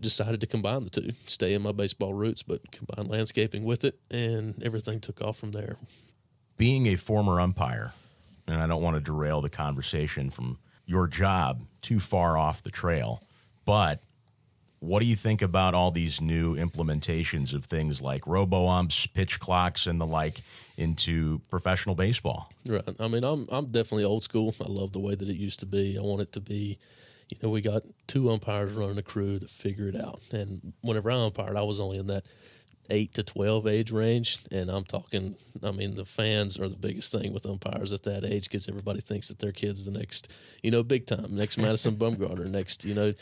decided 0.00 0.40
to 0.42 0.46
combine 0.46 0.82
the 0.82 0.90
two, 0.90 1.10
stay 1.26 1.54
in 1.54 1.62
my 1.62 1.72
baseball 1.72 2.12
roots, 2.12 2.42
but 2.42 2.70
combine 2.70 3.06
landscaping 3.06 3.64
with 3.64 3.84
it, 3.84 3.98
and 4.10 4.62
everything 4.62 5.00
took 5.00 5.22
off 5.22 5.38
from 5.38 5.52
there. 5.52 5.78
Being 6.56 6.86
a 6.86 6.96
former 6.96 7.40
umpire, 7.40 7.92
and 8.46 8.60
I 8.60 8.66
don't 8.66 8.82
want 8.82 8.96
to 8.96 9.00
derail 9.00 9.40
the 9.40 9.50
conversation 9.50 10.30
from 10.30 10.58
your 10.86 11.06
job 11.06 11.62
too 11.80 12.00
far 12.00 12.36
off 12.36 12.62
the 12.62 12.70
trail, 12.70 13.22
but 13.64 14.00
what 14.84 15.00
do 15.00 15.06
you 15.06 15.16
think 15.16 15.40
about 15.40 15.74
all 15.74 15.90
these 15.90 16.20
new 16.20 16.56
implementations 16.56 17.54
of 17.54 17.64
things 17.64 18.02
like 18.02 18.26
robo 18.26 18.68
umps, 18.68 19.06
pitch 19.06 19.40
clocks, 19.40 19.86
and 19.86 19.98
the 19.98 20.06
like 20.06 20.42
into 20.76 21.40
professional 21.48 21.94
baseball? 21.94 22.52
Right. 22.66 22.82
I 23.00 23.08
mean, 23.08 23.24
I'm 23.24 23.48
I'm 23.50 23.66
definitely 23.66 24.04
old 24.04 24.22
school. 24.22 24.54
I 24.60 24.68
love 24.68 24.92
the 24.92 25.00
way 25.00 25.14
that 25.14 25.28
it 25.28 25.36
used 25.36 25.60
to 25.60 25.66
be. 25.66 25.96
I 25.98 26.02
want 26.02 26.20
it 26.20 26.32
to 26.32 26.40
be, 26.40 26.78
you 27.30 27.38
know, 27.42 27.48
we 27.48 27.62
got 27.62 27.82
two 28.06 28.30
umpires 28.30 28.74
running 28.74 28.98
a 28.98 29.02
crew 29.02 29.38
that 29.38 29.48
figure 29.48 29.88
it 29.88 29.96
out. 29.96 30.20
And 30.30 30.74
whenever 30.82 31.10
I 31.10 31.16
umpired, 31.16 31.56
I 31.56 31.62
was 31.62 31.80
only 31.80 31.96
in 31.96 32.06
that 32.08 32.26
eight 32.90 33.14
to 33.14 33.22
twelve 33.22 33.66
age 33.66 33.90
range, 33.90 34.38
and 34.50 34.70
I'm 34.70 34.84
talking. 34.84 35.36
I 35.62 35.70
mean, 35.70 35.94
the 35.94 36.04
fans 36.04 36.58
are 36.58 36.68
the 36.68 36.76
biggest 36.76 37.12
thing 37.12 37.32
with 37.32 37.46
umpires 37.46 37.92
at 37.92 38.02
that 38.02 38.24
age 38.24 38.44
because 38.44 38.68
everybody 38.68 39.00
thinks 39.00 39.28
that 39.28 39.38
their 39.38 39.52
kid's 39.52 39.84
the 39.84 39.96
next, 39.96 40.32
you 40.62 40.70
know, 40.70 40.82
big 40.82 41.06
time, 41.06 41.26
next 41.30 41.58
Madison 41.58 41.96
Bumgarner, 41.98 42.50
next, 42.50 42.84
you 42.84 42.94
know, 42.94 43.14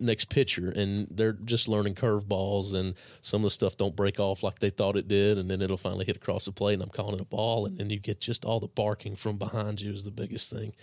next 0.00 0.28
pitcher, 0.28 0.70
and 0.70 1.06
they're 1.10 1.32
just 1.32 1.68
learning 1.68 1.94
curveballs, 1.94 2.74
and 2.74 2.94
some 3.20 3.40
of 3.40 3.44
the 3.44 3.50
stuff 3.50 3.76
don't 3.76 3.94
break 3.94 4.18
off 4.18 4.42
like 4.42 4.58
they 4.58 4.70
thought 4.70 4.96
it 4.96 5.08
did, 5.08 5.38
and 5.38 5.50
then 5.50 5.62
it'll 5.62 5.76
finally 5.76 6.04
hit 6.04 6.16
across 6.16 6.44
the 6.44 6.52
plate, 6.52 6.74
and 6.74 6.82
I'm 6.82 6.90
calling 6.90 7.14
it 7.14 7.20
a 7.20 7.24
ball, 7.24 7.66
and 7.66 7.78
then 7.78 7.90
you 7.90 7.98
get 7.98 8.20
just 8.20 8.44
all 8.44 8.60
the 8.60 8.68
barking 8.68 9.16
from 9.16 9.38
behind 9.38 9.80
you 9.80 9.92
is 9.92 10.04
the 10.04 10.10
biggest 10.10 10.50
thing. 10.50 10.74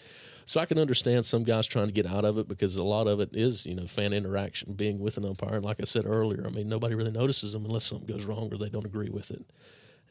So 0.45 0.59
I 0.59 0.65
can 0.65 0.77
understand 0.77 1.25
some 1.25 1.43
guys 1.43 1.67
trying 1.67 1.87
to 1.87 1.93
get 1.93 2.05
out 2.05 2.25
of 2.25 2.37
it 2.37 2.47
because 2.47 2.75
a 2.75 2.83
lot 2.83 3.07
of 3.07 3.19
it 3.19 3.29
is, 3.33 3.65
you 3.65 3.75
know, 3.75 3.87
fan 3.87 4.13
interaction, 4.13 4.73
being 4.73 4.99
with 4.99 5.17
an 5.17 5.25
umpire. 5.25 5.55
And 5.55 5.65
like 5.65 5.79
I 5.79 5.85
said 5.85 6.05
earlier, 6.05 6.45
I 6.45 6.49
mean, 6.49 6.67
nobody 6.67 6.95
really 6.95 7.11
notices 7.11 7.53
them 7.53 7.65
unless 7.65 7.85
something 7.85 8.07
goes 8.07 8.25
wrong 8.25 8.49
or 8.51 8.57
they 8.57 8.69
don't 8.69 8.85
agree 8.85 9.09
with 9.09 9.31
it. 9.31 9.45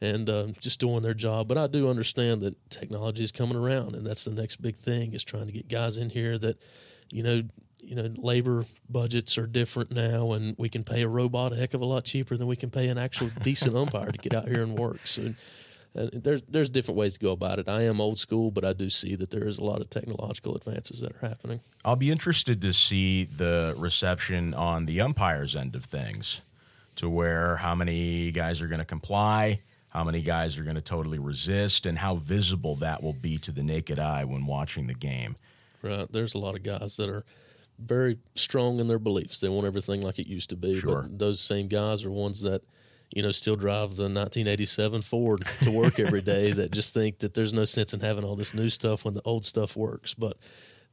And 0.01 0.29
um, 0.29 0.53
just 0.59 0.79
doing 0.79 1.01
their 1.01 1.13
job. 1.13 1.47
But 1.47 1.57
I 1.57 1.67
do 1.67 1.89
understand 1.89 2.41
that 2.41 2.69
technology 2.69 3.23
is 3.23 3.31
coming 3.31 3.55
around, 3.55 3.95
and 3.95 4.05
that's 4.05 4.25
the 4.25 4.33
next 4.33 4.61
big 4.61 4.75
thing 4.75 5.13
is 5.13 5.23
trying 5.23 5.45
to 5.45 5.53
get 5.53 5.69
guys 5.69 5.97
in 5.97 6.09
here 6.09 6.37
that, 6.39 6.61
you 7.09 7.23
know, 7.23 7.43
you 7.79 7.95
know, 7.95 8.09
labor 8.17 8.65
budgets 8.89 9.37
are 9.37 9.45
different 9.45 9.91
now, 9.91 10.31
and 10.31 10.55
we 10.57 10.69
can 10.69 10.83
pay 10.83 11.03
a 11.03 11.07
robot 11.07 11.53
a 11.53 11.55
heck 11.55 11.73
of 11.73 11.81
a 11.81 11.85
lot 11.85 12.05
cheaper 12.05 12.35
than 12.37 12.47
we 12.47 12.55
can 12.55 12.69
pay 12.69 12.87
an 12.87 12.97
actual 12.97 13.29
decent 13.41 13.75
umpire 13.75 14.11
to 14.11 14.17
get 14.17 14.33
out 14.33 14.47
here 14.47 14.63
and 14.63 14.77
work. 14.77 15.05
So 15.05 15.33
uh, 15.95 16.07
there's 16.11 16.41
there's 16.47 16.69
different 16.69 16.97
ways 16.97 17.13
to 17.13 17.19
go 17.19 17.31
about 17.31 17.59
it. 17.59 17.69
I 17.69 17.83
am 17.83 18.01
old 18.01 18.17
school, 18.17 18.51
but 18.51 18.65
I 18.65 18.73
do 18.73 18.89
see 18.89 19.15
that 19.15 19.29
there 19.29 19.47
is 19.47 19.57
a 19.57 19.63
lot 19.63 19.79
of 19.79 19.89
technological 19.89 20.55
advances 20.55 20.99
that 21.01 21.15
are 21.15 21.27
happening. 21.27 21.59
I'll 21.85 21.95
be 21.95 22.11
interested 22.11 22.61
to 22.61 22.73
see 22.73 23.25
the 23.25 23.75
reception 23.77 24.53
on 24.53 24.85
the 24.85 25.01
umpire's 25.01 25.55
end 25.55 25.75
of 25.75 25.85
things, 25.85 26.41
to 26.95 27.09
where 27.09 27.57
how 27.57 27.75
many 27.75 28.31
guys 28.31 28.61
are 28.61 28.67
going 28.67 28.79
to 28.79 28.85
comply, 28.85 29.61
how 29.89 30.03
many 30.03 30.21
guys 30.21 30.57
are 30.57 30.63
going 30.63 30.75
to 30.75 30.81
totally 30.81 31.19
resist, 31.19 31.85
and 31.85 31.99
how 31.99 32.15
visible 32.15 32.75
that 32.77 33.03
will 33.03 33.13
be 33.13 33.37
to 33.37 33.51
the 33.51 33.63
naked 33.63 33.99
eye 33.99 34.23
when 34.23 34.47
watching 34.47 34.87
the 34.87 34.95
game. 34.95 35.35
Right? 35.83 36.11
There's 36.11 36.33
a 36.33 36.39
lot 36.39 36.55
of 36.55 36.63
guys 36.63 36.97
that 36.97 37.09
are 37.09 37.23
very 37.77 38.17
strong 38.35 38.79
in 38.79 38.87
their 38.87 38.99
beliefs. 38.99 39.39
They 39.39 39.49
want 39.49 39.67
everything 39.67 40.01
like 40.01 40.17
it 40.17 40.27
used 40.27 40.49
to 40.51 40.55
be. 40.55 40.79
Sure. 40.79 41.03
But 41.03 41.19
those 41.19 41.39
same 41.39 41.67
guys 41.67 42.03
are 42.03 42.11
ones 42.11 42.41
that 42.41 42.63
you 43.15 43.21
know 43.21 43.31
still 43.31 43.55
drive 43.55 43.95
the 43.95 44.03
1987 44.03 45.01
Ford 45.01 45.45
to 45.61 45.71
work 45.71 45.99
every 45.99 46.21
day. 46.21 46.51
that 46.51 46.71
just 46.71 46.93
think 46.93 47.19
that 47.19 47.33
there's 47.33 47.53
no 47.53 47.65
sense 47.65 47.93
in 47.93 47.99
having 47.99 48.23
all 48.23 48.35
this 48.35 48.53
new 48.53 48.69
stuff 48.69 49.05
when 49.05 49.13
the 49.13 49.21
old 49.23 49.45
stuff 49.45 49.75
works. 49.77 50.13
But 50.13 50.37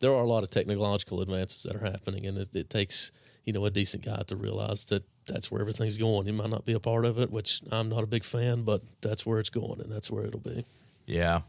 there 0.01 0.13
are 0.13 0.23
a 0.23 0.27
lot 0.27 0.43
of 0.43 0.51
technological 0.51 1.21
advances 1.21 1.63
that 1.63 1.75
are 1.77 1.85
happening, 1.85 2.27
and 2.27 2.39
it, 2.39 2.55
it 2.55 2.71
takes 2.71 3.11
you 3.45 3.53
know 3.53 3.65
a 3.65 3.71
decent 3.71 4.05
guy 4.05 4.23
to 4.27 4.37
realize 4.37 4.85
that 4.87 5.05
that's 5.27 5.51
where 5.51 5.61
everything's 5.61 5.97
going. 5.97 6.27
He 6.27 6.33
might 6.33 6.51
not 6.51 6.65
be 6.65 6.73
a 6.73 6.81
part 6.81 7.05
of 7.05 7.19
it, 7.19 7.31
which 7.31 7.63
I'm 7.73 7.89
not 7.89 8.03
a 8.03 8.07
big 8.07 8.25
fan, 8.25 8.63
but 8.63 8.83
that's 9.01 9.25
where 9.25 9.39
it's 9.39 9.51
going, 9.51 9.81
and 9.81 9.91
that's 9.91 10.11
where 10.11 10.25
it'll 10.25 10.41
be. 10.41 10.65
Yeah. 11.07 11.43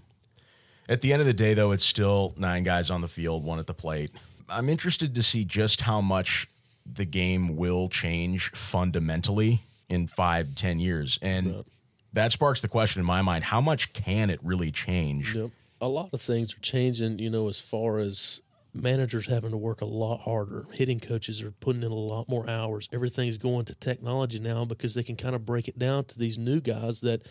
At 0.89 1.01
the 1.01 1.13
end 1.13 1.21
of 1.21 1.25
the 1.25 1.33
day, 1.33 1.53
though, 1.53 1.71
it's 1.71 1.85
still 1.85 2.33
nine 2.37 2.63
guys 2.63 2.89
on 2.89 3.01
the 3.01 3.07
field, 3.07 3.43
one 3.43 3.59
at 3.59 3.67
the 3.67 3.73
plate. 3.73 4.11
I'm 4.49 4.67
interested 4.67 5.15
to 5.15 5.23
see 5.23 5.45
just 5.45 5.81
how 5.81 6.01
much 6.01 6.47
the 6.91 7.05
game 7.05 7.55
will 7.55 7.87
change 7.87 8.49
fundamentally 8.51 9.63
in 9.91 10.07
five, 10.07 10.55
ten 10.55 10.79
years. 10.79 11.19
And 11.21 11.47
Right. 11.55 11.65
that 12.13 12.31
sparks 12.31 12.61
the 12.61 12.67
question 12.67 12.99
in 13.01 13.05
my 13.05 13.21
mind 13.21 13.45
how 13.45 13.61
much 13.61 13.93
can 13.93 14.29
it 14.29 14.39
really 14.43 14.71
change? 14.71 15.35
Yep. 15.35 15.51
A 15.81 15.87
lot 15.87 16.09
of 16.13 16.21
things 16.21 16.53
are 16.55 16.59
changing, 16.59 17.19
you 17.19 17.29
know, 17.29 17.49
as 17.49 17.59
far 17.59 17.99
as 17.99 18.41
managers 18.73 19.27
having 19.27 19.51
to 19.51 19.57
work 19.57 19.81
a 19.81 19.85
lot 19.85 20.21
harder. 20.21 20.65
Hitting 20.71 20.99
coaches 20.99 21.41
are 21.41 21.51
putting 21.51 21.83
in 21.83 21.91
a 21.91 21.95
lot 21.95 22.29
more 22.29 22.49
hours. 22.49 22.87
Everything's 22.93 23.37
going 23.37 23.65
to 23.65 23.75
technology 23.75 24.39
now 24.39 24.63
because 24.63 24.93
they 24.93 25.03
can 25.03 25.17
kind 25.17 25.35
of 25.35 25.45
break 25.45 25.67
it 25.67 25.77
down 25.77 26.05
to 26.05 26.17
these 26.17 26.37
new 26.37 26.61
guys 26.61 27.01
that 27.01 27.21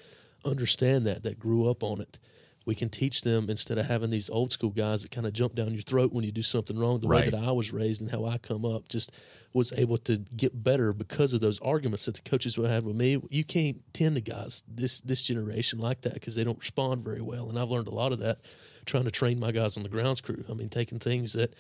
understand 0.45 1.07
that, 1.07 1.23
that 1.23 1.38
grew 1.38 1.71
up 1.71 1.83
on 1.83 2.00
it. 2.00 2.19
We 2.67 2.75
can 2.75 2.88
teach 2.90 3.23
them 3.23 3.49
instead 3.49 3.79
of 3.79 3.87
having 3.87 4.11
these 4.11 4.29
old 4.29 4.52
school 4.52 4.71
guys 4.71 5.02
that 5.02 5.11
kind 5.11 5.26
of 5.26 5.33
jump 5.33 5.55
down 5.55 5.73
your 5.73 5.83
throat 5.83 6.12
when 6.12 6.25
you 6.25 6.31
do 6.33 6.43
something 6.43 6.79
wrong. 6.79 7.00
The 7.00 7.09
Right. 7.09 7.25
way 7.25 7.31
that 7.31 7.43
I 7.43 7.52
was 7.52 7.73
raised 7.73 8.02
and 8.02 8.11
how 8.11 8.26
I 8.26 8.37
come 8.38 8.64
up, 8.64 8.88
just 8.88 9.11
was 9.55 9.73
able 9.76 9.97
to 9.99 10.19
get 10.37 10.62
better 10.62 10.93
because 10.93 11.33
of 11.33 11.40
those 11.40 11.59
arguments 11.61 12.05
that 12.05 12.14
the 12.14 12.21
coaches 12.23 12.59
would 12.59 12.71
have 12.71 12.85
with 12.85 12.97
me. 12.97 13.21
You 13.31 13.45
can't 13.45 13.83
tend 13.95 14.14
to 14.17 14.21
guys 14.21 14.62
this 14.69 15.00
this 15.00 15.23
generation 15.23 15.79
like 15.79 16.02
that 16.02 16.14
because 16.14 16.35
they 16.35 16.45
don't 16.45 16.59
respond 16.59 17.02
very 17.02 17.23
well, 17.23 17.49
and 17.49 17.59
I've 17.59 17.71
learned 17.71 17.88
a 17.88 17.95
lot 17.95 18.12
of 18.12 18.19
that 18.21 18.38
trying 18.85 19.05
to 19.05 19.11
train 19.11 19.40
my 19.40 19.52
guys 19.52 19.76
on 19.76 19.83
the 19.83 19.88
grounds 19.88 20.21
crew. 20.21 20.45
I 20.49 20.52
mean, 20.55 20.69
taking 20.69 20.99
things 20.99 21.33
that 21.33 21.55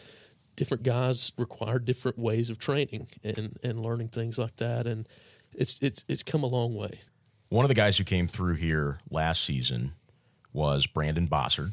different 0.56 0.82
guys 0.82 1.32
require 1.38 1.78
different 1.78 2.18
ways 2.18 2.50
of 2.50 2.58
training 2.58 3.08
and 3.24 3.56
and 3.62 3.80
learning 3.80 4.08
things 4.08 4.38
like 4.38 4.56
that, 4.56 4.86
and 4.86 5.08
it's 5.54 5.78
it's 5.80 6.04
it's 6.08 6.22
come 6.22 6.42
a 6.42 6.46
long 6.46 6.74
way. 6.74 7.00
One 7.48 7.64
of 7.64 7.68
the 7.68 7.74
guys 7.74 7.98
who 7.98 8.04
came 8.04 8.28
through 8.28 8.54
here 8.56 9.00
last 9.10 9.42
season 9.42 9.94
was 10.52 10.86
Brandon 10.86 11.26
Bossard. 11.26 11.72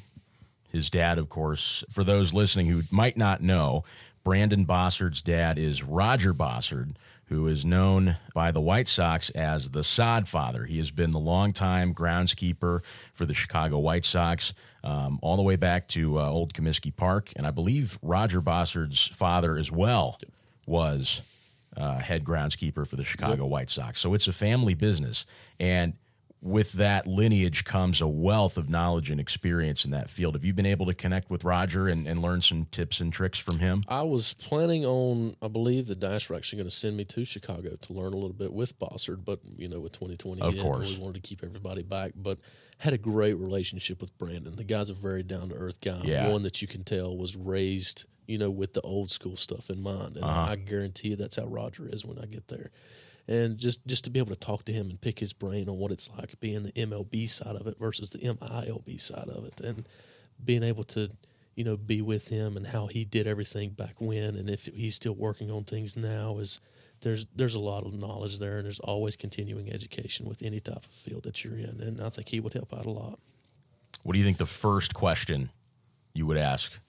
His 0.72 0.89
dad, 0.89 1.17
of 1.17 1.29
course, 1.29 1.84
for 1.91 2.03
those 2.03 2.34
listening 2.34 2.67
who 2.67 2.84
might 2.91 3.17
not 3.17 3.41
know, 3.41 3.84
Brandon 4.24 4.65
Bossard's 4.65 5.22
dad 5.22 5.57
is 5.57 5.84
Roger 5.84 6.34
Bossard, 6.34 6.96
who 7.27 7.48
is 7.48 7.65
known 7.65 8.17
by 8.34 8.51
the 8.51 8.62
White 8.62 8.88
Sox 8.88 9.29
as 9.31 9.72
the 9.72 9.84
Sod 9.84 10.27
Father. 10.27 10.65
He 10.65 10.77
has 10.77 10.91
been 10.91 11.12
the 11.12 11.19
longtime 11.19 11.93
groundskeeper 11.93 12.81
for 13.13 13.25
the 13.25 13.34
Chicago 13.34 13.79
White 13.79 14.05
Sox, 14.05 14.53
um, 14.84 15.19
all 15.22 15.36
the 15.36 15.41
way 15.43 15.55
back 15.55 15.88
to 15.89 16.19
uh, 16.19 16.29
Old 16.29 16.53
Comiskey 16.53 16.96
Park. 16.96 17.31
And 17.36 17.48
I 17.48 17.51
believe 17.51 17.98
Roger 18.01 18.41
Bossard's 18.41 19.07
father 19.07 19.57
as 19.57 19.72
well 19.72 20.17
was 20.65 21.22
uh, 21.75 22.00
head 22.00 22.24
groundskeeper 22.24 22.86
for 22.88 22.96
the 22.96 23.03
Chicago 23.03 23.46
White 23.46 23.69
Sox. 23.69 24.01
So 24.01 24.13
it's 24.13 24.27
a 24.27 24.34
family 24.34 24.74
business. 24.74 25.25
And 25.60 25.93
with 26.41 26.74
that 26.74 27.08
lineage 27.08 27.65
comes 27.65 28.00
a 28.00 28.08
wealth 28.08 28.58
of 28.58 28.70
knowledge 28.70 29.10
and 29.10 29.20
experience 29.20 29.84
in 29.86 29.91
that 29.91 30.10
field. 30.10 30.36
Have 30.36 30.46
you 30.46 30.53
been 30.53 30.67
able 30.67 30.86
to 30.86 30.94
connect 30.94 31.29
with 31.32 31.44
Roger 31.44 31.88
and, 31.88 32.08
and 32.08 32.22
learn 32.22 32.41
some 32.41 32.65
tips 32.65 33.00
and 33.00 33.12
tricks 33.12 33.39
from 33.39 33.58
him? 33.60 33.84
I 33.88 34.03
was 34.03 34.34
planning 34.34 34.86
on, 34.86 35.36
I 35.41 35.48
believe 35.48 35.88
the 35.88 35.96
Dash 35.96 36.29
were 36.29 36.36
actually 36.36 36.58
going 36.58 36.70
to 36.70 36.75
send 36.75 36.96
me 36.96 37.06
to 37.06 37.25
Chicago 37.25 37.75
to 37.75 37.94
learn 37.94 38.13
a 38.13 38.17
little 38.17 38.34
bit 38.34 38.53
with 38.53 38.77
Bossard, 38.77 39.25
but 39.25 39.39
you 39.58 39.67
know, 39.67 39.79
with 39.79 39.94
2020, 39.94 40.41
Of 40.41 40.58
course. 40.60 40.96
we 40.96 41.03
wanted 41.03 41.24
to 41.24 41.27
keep 41.27 41.44
everybody 41.44 41.82
back. 41.82 42.12
But 42.15 42.38
had 42.79 42.94
a 42.94 42.98
great 43.00 43.34
relationship 43.34 44.00
with 44.00 44.15
Brandon. 44.20 44.56
The 44.56 44.63
guy's 44.63 44.91
a 44.91 44.94
very 44.94 45.24
down 45.24 45.50
to 45.50 45.56
earth 45.56 45.82
guy. 45.82 46.01
Yeah. 46.03 46.29
One 46.29 46.44
that 46.44 46.62
you 46.62 46.67
can 46.67 46.84
tell 46.84 47.17
was 47.17 47.36
raised, 47.36 48.06
you 48.27 48.38
know, 48.38 48.51
with 48.51 48.74
the 48.74 48.82
old 48.82 49.10
school 49.10 49.36
stuff 49.38 49.72
in 49.72 49.82
mind. 49.82 50.15
And 50.17 50.24
Uh-huh. 50.24 50.41
I, 50.41 50.51
I 50.51 50.56
guarantee 50.56 51.10
you 51.10 51.15
that's 51.15 51.38
how 51.38 51.46
Roger 51.46 51.88
is 51.91 52.06
when 52.06 52.20
I 52.20 52.27
get 52.27 52.48
there. 52.50 52.70
And 53.27 53.57
just 53.57 53.86
just 53.86 54.05
to 54.05 54.10
be 54.10 54.19
able 54.19 54.34
to 54.34 54.39
talk 54.39 54.63
to 54.65 54.72
him 54.72 54.89
and 54.89 55.01
pick 55.01 55.19
his 55.19 55.34
brain 55.34 55.67
on 55.67 55.77
what 55.77 55.91
it's 55.91 56.10
like 56.17 56.39
being 56.39 56.63
the 56.63 56.72
MLB 56.72 57.27
side 57.27 57.55
of 57.55 57.67
it 57.67 57.77
versus 57.77 58.10
the 58.10 58.19
MILB 58.19 59.01
side 59.01 59.27
of 59.27 59.46
it, 59.46 59.60
and 59.60 59.88
being 60.43 60.63
able 60.63 60.86
to 60.86 61.10
you 61.55 61.63
know 61.63 61.75
be 61.75 62.01
with 62.01 62.29
him 62.29 62.55
and 62.55 62.67
how 62.67 62.88
he 62.88 63.03
did 63.03 63.27
everything 63.27 63.72
back 63.72 64.00
when, 64.00 64.36
and 64.36 64.50
if 64.50 64.65
he's 64.67 64.96
still 64.96 65.15
working 65.15 65.51
on 65.51 65.65
things 65.65 65.98
now 65.98 66.38
is 66.38 66.62
there's 67.01 67.25
there's 67.36 67.55
a 67.55 67.60
lot 67.60 67.86
of 67.86 67.93
knowledge 67.93 68.39
there, 68.39 68.57
and 68.57 68.65
there's 68.65 68.79
always 68.79 69.15
continuing 69.15 69.72
education 69.72 70.25
with 70.25 70.41
any 70.41 70.60
type 70.60 70.77
of 70.77 70.86
field 70.86 71.24
that 71.24 71.43
you're 71.43 71.57
in, 71.57 71.81
and 71.81 72.01
I 72.01 72.10
think 72.10 72.29
he 72.29 72.39
would 72.39 72.53
help 72.53 72.74
out 72.74 72.86
a 72.86 72.91
lot. 72.91 73.19
What 74.03 74.13
do 74.13 74.19
you 74.19 74.25
think 74.25 74.38
the 74.38 74.46
first 74.46 74.93
question 74.93 75.50
you 76.13 76.25
would 76.25 76.38
ask? 76.38 76.79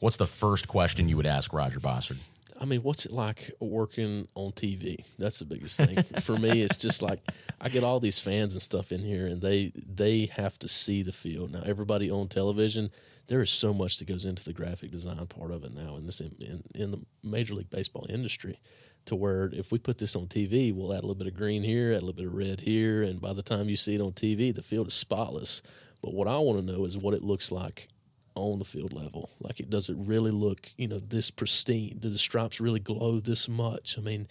What's 0.00 0.16
the 0.16 0.26
first 0.26 0.68
question 0.68 1.08
you 1.08 1.16
would 1.16 1.26
ask 1.26 1.52
Roger 1.52 1.80
Bossard? 1.80 2.18
I 2.60 2.64
mean, 2.64 2.82
what's 2.82 3.06
it 3.06 3.12
like 3.12 3.50
working 3.60 4.26
on 4.34 4.52
TV? 4.52 5.04
That's 5.16 5.38
the 5.38 5.44
biggest 5.44 5.76
thing 5.76 6.02
for 6.20 6.36
me. 6.36 6.62
It's 6.62 6.76
just 6.76 7.02
like 7.02 7.20
I 7.60 7.68
get 7.68 7.84
all 7.84 8.00
these 8.00 8.20
fans 8.20 8.54
and 8.54 8.62
stuff 8.62 8.90
in 8.90 9.00
here, 9.00 9.26
and 9.26 9.40
they 9.40 9.72
they 9.76 10.26
have 10.26 10.58
to 10.60 10.68
see 10.68 11.02
the 11.02 11.12
field. 11.12 11.52
Now, 11.52 11.62
everybody 11.64 12.10
on 12.10 12.28
television, 12.28 12.90
there 13.28 13.42
is 13.42 13.50
so 13.50 13.72
much 13.72 13.98
that 13.98 14.08
goes 14.08 14.24
into 14.24 14.44
the 14.44 14.52
graphic 14.52 14.90
design 14.90 15.24
part 15.26 15.52
of 15.52 15.62
it 15.64 15.72
now 15.72 15.96
in 15.96 16.06
this 16.06 16.20
in, 16.20 16.64
in, 16.74 16.90
the 16.90 17.00
Major 17.22 17.54
League 17.54 17.70
Baseball 17.70 18.06
industry. 18.08 18.60
To 19.06 19.16
where 19.16 19.48
if 19.54 19.72
we 19.72 19.78
put 19.78 19.96
this 19.96 20.14
on 20.14 20.26
TV, 20.26 20.74
we'll 20.74 20.92
add 20.92 20.98
a 20.98 21.06
little 21.06 21.14
bit 21.14 21.28
of 21.28 21.34
green 21.34 21.62
here, 21.62 21.92
add 21.92 22.02
a 22.02 22.04
little 22.04 22.12
bit 22.12 22.26
of 22.26 22.34
red 22.34 22.60
here, 22.60 23.02
and 23.02 23.20
by 23.20 23.32
the 23.32 23.42
time 23.42 23.70
you 23.70 23.76
see 23.76 23.94
it 23.94 24.02
on 24.02 24.12
TV, 24.12 24.54
the 24.54 24.62
field 24.62 24.88
is 24.88 24.94
spotless. 24.94 25.62
But 26.02 26.12
what 26.12 26.28
I 26.28 26.36
want 26.38 26.58
to 26.58 26.72
know 26.72 26.84
is 26.84 26.98
what 26.98 27.14
it 27.14 27.22
looks 27.22 27.50
like 27.50 27.88
on 28.38 28.58
the 28.58 28.64
field 28.64 28.92
level. 28.92 29.30
Like 29.40 29.60
it 29.60 29.70
does 29.70 29.88
it 29.88 29.96
really 29.98 30.30
look, 30.30 30.70
you 30.76 30.88
know, 30.88 30.98
this 30.98 31.30
pristine? 31.30 31.98
Do 31.98 32.08
the 32.08 32.18
stripes 32.18 32.60
really 32.60 32.80
glow 32.80 33.20
this 33.20 33.48
much? 33.48 33.96
I 33.98 34.00
mean, 34.00 34.28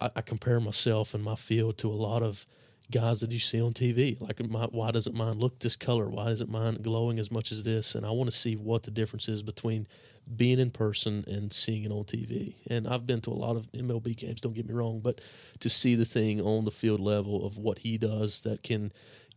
I, 0.00 0.10
I 0.16 0.20
compare 0.20 0.60
myself 0.60 1.14
and 1.14 1.22
my 1.22 1.34
field 1.34 1.78
to 1.78 1.88
a 1.88 1.92
lot 1.92 2.22
of 2.22 2.46
guys 2.90 3.20
that 3.20 3.32
you 3.32 3.38
see 3.38 3.60
on 3.60 3.72
TV. 3.72 4.20
Like, 4.20 4.44
my, 4.48 4.64
why 4.70 4.90
doesn't 4.90 5.14
mine 5.14 5.38
look 5.38 5.58
this 5.58 5.76
color? 5.76 6.08
Why 6.08 6.28
isn't 6.28 6.50
mine 6.50 6.80
glowing 6.82 7.18
as 7.18 7.30
much 7.30 7.52
as 7.52 7.64
this? 7.64 7.94
And 7.94 8.06
I 8.06 8.10
want 8.10 8.30
to 8.30 8.36
see 8.36 8.56
what 8.56 8.84
the 8.84 8.90
difference 8.90 9.28
is 9.28 9.42
between 9.42 9.86
being 10.36 10.58
in 10.58 10.70
person 10.70 11.24
and 11.26 11.52
seeing 11.52 11.84
it 11.84 11.92
on 11.92 12.04
TV. 12.04 12.54
And 12.68 12.86
I've 12.86 13.06
been 13.06 13.20
to 13.22 13.30
a 13.30 13.32
lot 13.32 13.56
of 13.56 13.70
MLB 13.72 14.16
games, 14.16 14.40
don't 14.40 14.54
get 14.54 14.68
me 14.68 14.74
wrong, 14.74 15.00
but 15.00 15.20
to 15.60 15.70
see 15.70 15.94
the 15.94 16.04
thing 16.04 16.40
on 16.40 16.64
the 16.64 16.70
field 16.70 17.00
level 17.00 17.46
of 17.46 17.56
what 17.56 17.78
he 17.78 17.96
does 17.98 18.42
that 18.42 18.62
can 18.62 18.92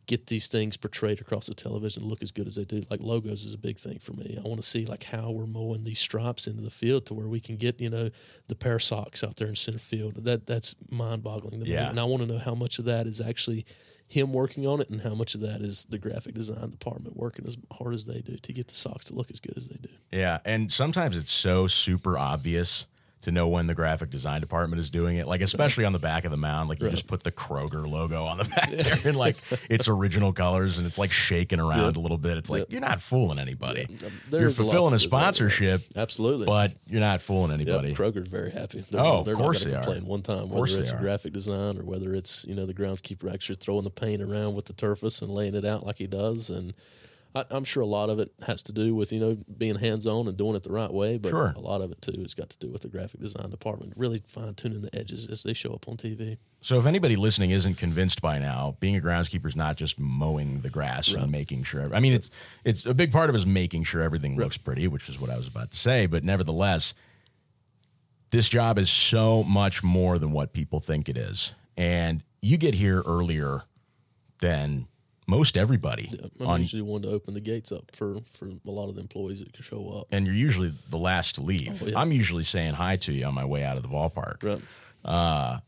get 0.07 0.27
these 0.27 0.47
things 0.47 0.77
portrayed 0.77 1.21
across 1.21 1.47
the 1.47 1.53
television 1.53 2.03
look 2.03 2.21
as 2.21 2.31
good 2.31 2.47
as 2.47 2.55
they 2.55 2.65
do. 2.65 2.83
Like 2.89 2.99
logos 3.01 3.43
is 3.43 3.53
a 3.53 3.57
big 3.57 3.77
thing 3.77 3.99
for 3.99 4.13
me. 4.13 4.37
I 4.37 4.47
want 4.47 4.61
to 4.61 4.67
see 4.67 4.85
like 4.85 5.03
how 5.03 5.31
we're 5.31 5.45
mowing 5.45 5.83
these 5.83 5.99
stripes 5.99 6.47
into 6.47 6.61
the 6.61 6.69
field 6.69 7.05
to 7.07 7.13
where 7.13 7.27
we 7.27 7.39
can 7.39 7.57
get, 7.57 7.79
you 7.79 7.89
know, 7.89 8.09
the 8.47 8.55
pair 8.55 8.75
of 8.75 8.83
socks 8.83 9.23
out 9.23 9.37
there 9.37 9.47
in 9.47 9.55
center 9.55 9.79
field. 9.79 10.15
That 10.23 10.47
that's 10.47 10.75
mind 10.89 11.23
boggling 11.23 11.59
to 11.59 11.65
me. 11.65 11.73
Yeah. 11.73 11.89
And 11.89 11.99
I 11.99 12.03
want 12.03 12.23
to 12.23 12.27
know 12.27 12.39
how 12.39 12.55
much 12.55 12.79
of 12.79 12.85
that 12.85 13.07
is 13.07 13.21
actually 13.21 13.65
him 14.07 14.33
working 14.33 14.67
on 14.67 14.81
it 14.81 14.89
and 14.89 15.01
how 15.01 15.13
much 15.15 15.35
of 15.35 15.41
that 15.41 15.61
is 15.61 15.85
the 15.85 15.97
graphic 15.97 16.35
design 16.35 16.69
department 16.69 17.15
working 17.15 17.45
as 17.47 17.55
hard 17.71 17.93
as 17.93 18.05
they 18.05 18.19
do 18.19 18.35
to 18.35 18.53
get 18.53 18.67
the 18.67 18.75
socks 18.75 19.05
to 19.05 19.15
look 19.15 19.31
as 19.31 19.39
good 19.39 19.57
as 19.57 19.69
they 19.69 19.77
do. 19.77 19.93
Yeah, 20.11 20.39
and 20.43 20.69
sometimes 20.69 21.15
it's 21.15 21.31
so 21.31 21.67
super 21.67 22.17
obvious 22.17 22.87
to 23.21 23.31
know 23.31 23.47
when 23.47 23.67
the 23.67 23.75
graphic 23.75 24.09
design 24.09 24.41
department 24.41 24.79
is 24.79 24.89
doing 24.89 25.17
it. 25.17 25.27
Like 25.27 25.41
especially 25.41 25.85
on 25.85 25.93
the 25.93 25.99
back 25.99 26.25
of 26.25 26.31
the 26.31 26.37
mound, 26.37 26.69
like 26.69 26.79
you 26.79 26.87
Right. 26.87 26.91
just 26.91 27.07
put 27.07 27.23
the 27.23 27.31
Kroger 27.31 27.87
logo 27.87 28.25
on 28.25 28.37
the 28.39 28.43
back 28.55 28.71
there 28.71 28.95
and 29.05 29.15
like 29.17 29.35
it's 29.69 29.87
original 29.87 30.33
colors 30.33 30.77
and 30.77 30.87
it's 30.87 30.97
like 30.97 31.11
shaking 31.11 31.59
around 31.59 31.85
Yep. 31.85 31.95
a 31.97 31.99
little 31.99 32.17
bit. 32.17 32.37
It's 32.37 32.49
like 32.49 32.59
Yep. 32.61 32.71
you're 32.71 32.81
not 32.81 33.01
fooling 33.01 33.37
anybody. 33.39 33.85
Um, 34.03 34.11
You're 34.31 34.47
a 34.47 34.51
fulfilling 34.51 34.93
a 34.93 34.95
on 34.95 34.99
sponsorship, 34.99 35.81
Absolutely. 35.95 36.45
but 36.47 36.73
you're 36.87 36.99
not 36.99 37.21
fooling 37.21 37.51
Yep, 37.51 37.67
anybody. 37.67 37.93
Kroger's 37.93 38.27
very 38.29 38.51
happy. 38.51 38.83
They're, 38.89 39.01
Oh, 39.01 39.19
of 39.19 39.25
they're 39.25 39.35
course 39.35 39.63
not 39.63 39.65
they 39.65 39.71
going 39.71 39.77
are. 39.77 39.81
to 39.85 39.91
complain 39.99 40.09
one 40.09 40.21
time, 40.23 40.49
course 40.49 40.71
whether 40.71 40.81
it's 40.81 40.89
they 40.91 40.97
are. 40.97 40.99
graphic 40.99 41.33
design 41.33 41.77
or 41.77 41.83
whether 41.83 42.13
it's 42.15 42.45
you 42.47 42.55
know 42.55 42.65
the 42.65 42.73
groundskeeper 42.73 43.31
actually 43.31 43.55
throwing 43.57 43.83
the 43.83 43.89
paint 43.91 44.21
around 44.21 44.55
with 44.55 44.65
the 44.65 44.73
turfus 44.73 45.21
and 45.21 45.31
laying 45.31 45.53
it 45.55 45.65
out 45.65 45.85
like 45.85 45.97
he 45.97 46.07
does. 46.07 46.49
And 46.49 46.73
I, 47.33 47.45
I'm 47.49 47.63
sure 47.63 47.81
a 47.81 47.85
lot 47.87 48.09
of 48.09 48.19
it 48.19 48.31
has 48.45 48.61
to 48.63 48.73
do 48.73 48.93
with 48.93 49.11
you 49.13 49.19
know 49.19 49.37
being 49.57 49.75
hands 49.75 50.05
on 50.05 50.27
and 50.27 50.35
doing 50.37 50.55
it 50.55 50.63
the 50.63 50.71
right 50.71 50.91
way, 50.91 51.17
but 51.17 51.29
Sure. 51.29 51.53
a 51.55 51.59
lot 51.59 51.81
of 51.81 51.91
it 51.91 52.01
too 52.01 52.19
has 52.21 52.33
got 52.33 52.49
to 52.49 52.57
do 52.57 52.69
with 52.71 52.81
the 52.81 52.89
graphic 52.89 53.19
design 53.21 53.49
department 53.49 53.93
really 53.95 54.21
fine 54.27 54.53
tuning 54.55 54.81
the 54.81 54.93
edges 54.95 55.27
as 55.27 55.43
they 55.43 55.53
show 55.53 55.73
up 55.73 55.87
on 55.87 55.95
TV. 55.97 56.37
So 56.61 56.77
if 56.77 56.85
anybody 56.85 57.15
listening 57.15 57.49
isn't 57.51 57.75
convinced 57.77 58.21
by 58.21 58.37
now, 58.37 58.75
being 58.79 58.95
a 58.95 58.99
groundskeeper 58.99 59.47
is 59.47 59.55
not 59.55 59.77
just 59.77 59.97
mowing 59.99 60.61
the 60.61 60.69
grass 60.69 61.13
Right. 61.13 61.23
and 61.23 61.31
making 61.31 61.63
sure. 61.63 61.87
I 61.93 61.99
mean, 61.99 62.13
it's 62.13 62.29
it's 62.65 62.85
a 62.85 62.93
big 62.93 63.11
part 63.11 63.29
of 63.29 63.35
it 63.35 63.39
is 63.39 63.45
making 63.45 63.83
sure 63.85 64.01
everything 64.01 64.35
looks 64.37 64.57
pretty, 64.57 64.87
which 64.87 65.07
is 65.09 65.19
what 65.19 65.29
I 65.29 65.37
was 65.37 65.47
about 65.47 65.71
to 65.71 65.77
say. 65.77 66.05
But 66.05 66.23
nevertheless, 66.23 66.93
this 68.31 68.47
job 68.47 68.77
is 68.77 68.89
so 68.89 69.43
much 69.43 69.83
more 69.83 70.17
than 70.19 70.31
what 70.31 70.53
people 70.53 70.79
think 70.79 71.09
it 71.09 71.17
is, 71.17 71.53
and 71.75 72.23
you 72.41 72.57
get 72.57 72.75
here 72.75 73.01
earlier 73.05 73.63
than 74.39 74.87
most 75.31 75.57
everybody. 75.57 76.07
I'm 76.39 76.47
on, 76.47 76.61
usually 76.61 76.81
one 76.83 77.01
to 77.03 77.07
open 77.09 77.33
the 77.33 77.39
gates 77.41 77.71
up 77.71 77.95
for 77.95 78.17
for 78.31 78.49
a 78.49 78.71
lot 78.71 78.89
of 78.89 78.95
the 78.95 79.01
employees 79.01 79.39
that 79.39 79.53
can 79.53 79.63
show 79.63 79.89
up. 79.97 80.07
and 80.11 80.25
you're 80.25 80.35
usually 80.35 80.73
the 80.89 80.97
last 80.97 81.35
to 81.35 81.41
leave. 81.41 81.81
Oh, 81.81 81.87
yeah. 81.87 81.99
I'm 81.99 82.11
usually 82.11 82.43
saying 82.43 82.73
hi 82.75 82.97
to 82.97 83.13
you 83.13 83.25
on 83.25 83.33
my 83.33 83.45
way 83.45 83.63
out 83.63 83.77
of 83.77 83.83
the 83.83 83.89
ballpark. 83.89 84.43
Right. 84.43 84.61
Uh, 85.03 85.59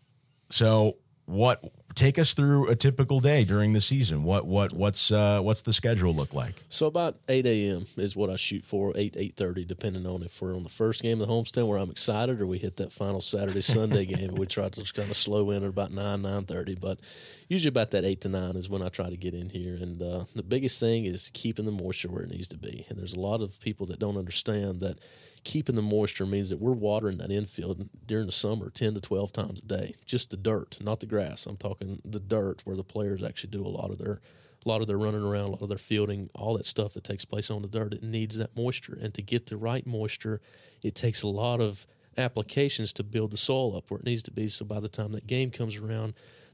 so 0.50 0.98
what 1.26 1.64
take 1.96 2.18
us 2.20 2.34
through 2.34 2.70
a 2.70 2.76
typical 2.76 3.20
day 3.20 3.44
during 3.44 3.74
the 3.74 3.82
season? 3.82 4.24
What 4.24 4.46
what 4.46 4.74
what's 4.74 5.12
uh, 5.12 5.40
what's 5.42 5.62
the 5.62 5.74
schedule 5.74 6.14
look 6.14 6.34
like? 6.34 6.64
So 6.70 6.88
about 6.88 7.18
eight 7.30 7.46
a.m. 7.46 7.86
is 7.98 8.16
what 8.16 8.30
I 8.30 8.36
shoot 8.36 8.64
for. 8.64 8.94
Eight 8.96 9.16
eight 9.18 9.36
thirty, 9.36 9.66
depending 9.66 10.06
on 10.06 10.24
if 10.24 10.42
we're 10.42 10.56
on 10.56 10.64
the 10.64 10.70
first 10.70 11.02
game 11.02 11.22
of 11.22 11.28
the 11.28 11.34
homestand 11.34 11.68
where 11.68 11.78
I'm 11.78 11.90
excited, 11.90 12.42
or 12.42 12.48
we 12.48 12.58
hit 12.58 12.78
that 12.78 12.92
final 12.92 13.22
Saturday 13.22 13.62
Sunday 13.62 14.06
game. 14.06 14.36
We 14.36 14.46
try 14.46 14.70
to 14.70 14.80
just 14.82 14.94
kind 14.94 15.10
of 15.10 15.18
slow 15.18 15.52
in 15.52 15.64
at 15.64 15.70
about 15.70 15.92
nine 15.92 16.22
nine 16.22 16.46
thirty, 16.46 16.76
but 16.76 17.00
usually 17.48 17.70
about 17.70 17.92
that 17.92 18.06
eight 18.06 18.22
to 18.22 18.30
nine 18.30 18.56
is 18.56 18.70
when 18.70 18.82
I 18.82 18.90
try 18.90 19.10
to 19.10 19.18
get 19.18 19.34
in 19.34 19.50
here. 19.50 19.76
And 19.76 20.02
uh, 20.02 20.26
the 20.36 20.44
biggest 20.44 20.80
thing 20.80 21.06
is 21.06 21.30
keeping 21.34 21.66
the 21.66 21.72
moisture 21.72 22.10
where 22.10 22.24
it 22.24 22.30
needs 22.30 22.48
to 22.50 22.58
be. 22.58 22.86
And 22.90 22.98
there's 22.98 23.14
a 23.14 23.20
lot 23.20 23.42
of 23.42 23.60
people 23.60 23.86
that 23.88 24.00
don't 24.00 24.18
understand 24.18 24.80
that 24.80 25.00
keeping 25.44 25.76
the 25.76 25.82
moisture 25.82 26.26
means 26.26 26.50
that 26.50 26.60
we're 26.60 26.72
watering 26.72 27.18
that 27.18 27.32
infield 27.32 27.90
during 28.06 28.26
the 28.26 28.32
summer 28.32 28.70
10 28.70 28.94
to 28.94 29.02
12 29.02 29.32
times 29.32 29.62
a 29.62 29.66
day 29.66 29.94
just 30.06 30.30
the 30.30 30.38
dirt 30.38 30.78
not 30.82 31.00
the 31.00 31.06
grass 31.06 31.46
i'm 31.46 31.58
talking 31.58 32.02
the 32.06 32.20
dirt 32.20 32.62
where 32.66 32.78
the 32.78 32.84
players 32.84 33.24
actually 33.24 33.50
do 33.50 33.66
a 33.66 33.68
lot 33.68 33.92
of 33.92 33.98
their 33.98 34.20
a 34.66 34.70
lot 34.70 34.82
of 34.82 34.88
their 34.88 34.98
running 34.98 35.24
around 35.24 35.46
a 35.46 35.52
lot 35.52 35.62
of 35.62 35.70
their 35.70 35.78
fielding 35.78 36.30
all 36.34 36.56
that 36.56 36.66
stuff 36.66 36.94
that 36.94 37.04
takes 37.04 37.26
place 37.26 37.50
on 37.52 37.62
the 37.62 37.68
dirt 37.68 37.94
it 37.94 38.04
needs 38.04 38.38
that 38.38 38.56
moisture 38.56 38.98
and 39.02 39.14
to 39.14 39.22
get 39.22 39.48
the 39.48 39.58
right 39.58 39.86
moisture 39.86 40.42
it 40.84 40.96
takes 40.96 41.22
a 41.22 41.28
lot 41.28 41.60
of 41.60 41.86
applications 42.18 42.94
to 42.94 43.04
build 43.04 43.32
the 43.32 43.38
soil 43.38 43.76
up 43.76 43.90
where 43.90 44.00
it 44.00 44.06
needs 44.06 44.24
to 44.24 44.32
be 44.32 44.48
so 44.48 44.64
by 44.64 44.80
the 44.80 44.90
time 44.90 45.12
that 45.12 45.28
game 45.28 45.50
comes 45.50 45.76
around 45.78 46.14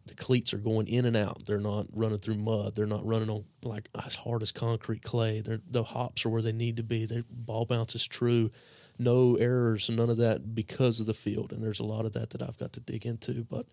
the 0.10 0.16
cleats 0.16 0.54
are 0.54 0.58
going 0.58 0.88
in 0.88 1.06
and 1.06 1.16
out. 1.16 1.46
They're 1.46 1.60
not 1.60 1.86
running 1.94 2.18
through 2.18 2.36
mud. 2.36 2.76
They're 2.76 2.86
not 2.86 3.06
running 3.06 3.30
on 3.30 3.46
like 3.64 3.90
as 4.06 4.16
hard 4.16 4.42
as 4.42 4.52
concrete 4.52 5.04
clay. 5.04 5.42
They're, 5.42 5.62
the 5.70 5.84
hops 5.84 6.26
are 6.26 6.30
where 6.30 6.42
they 6.42 6.52
need 6.52 6.78
to 6.78 6.84
be. 6.84 7.06
The 7.06 7.24
ball 7.30 7.66
bounce 7.66 7.96
is 7.96 8.08
true. 8.08 8.52
No 9.00 9.36
errors, 9.36 9.90
none 9.90 10.10
of 10.10 10.18
that 10.18 10.54
because 10.54 11.00
of 11.00 11.06
the 11.06 11.14
field. 11.14 11.54
And 11.54 11.64
there's 11.64 11.80
a 11.80 11.86
lot 11.86 12.06
of 12.06 12.14
that 12.14 12.32
that 12.32 12.42
I've 12.42 12.58
got 12.58 12.74
to 12.74 12.80
dig 12.82 13.06
into. 13.06 13.46
But 13.46 13.66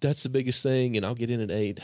that's 0.00 0.22
the 0.22 0.28
biggest 0.28 0.62
thing. 0.62 0.96
And 0.96 1.04
I'll 1.04 1.16
get 1.16 1.30
in 1.30 1.40
at 1.40 1.50
eight, 1.50 1.80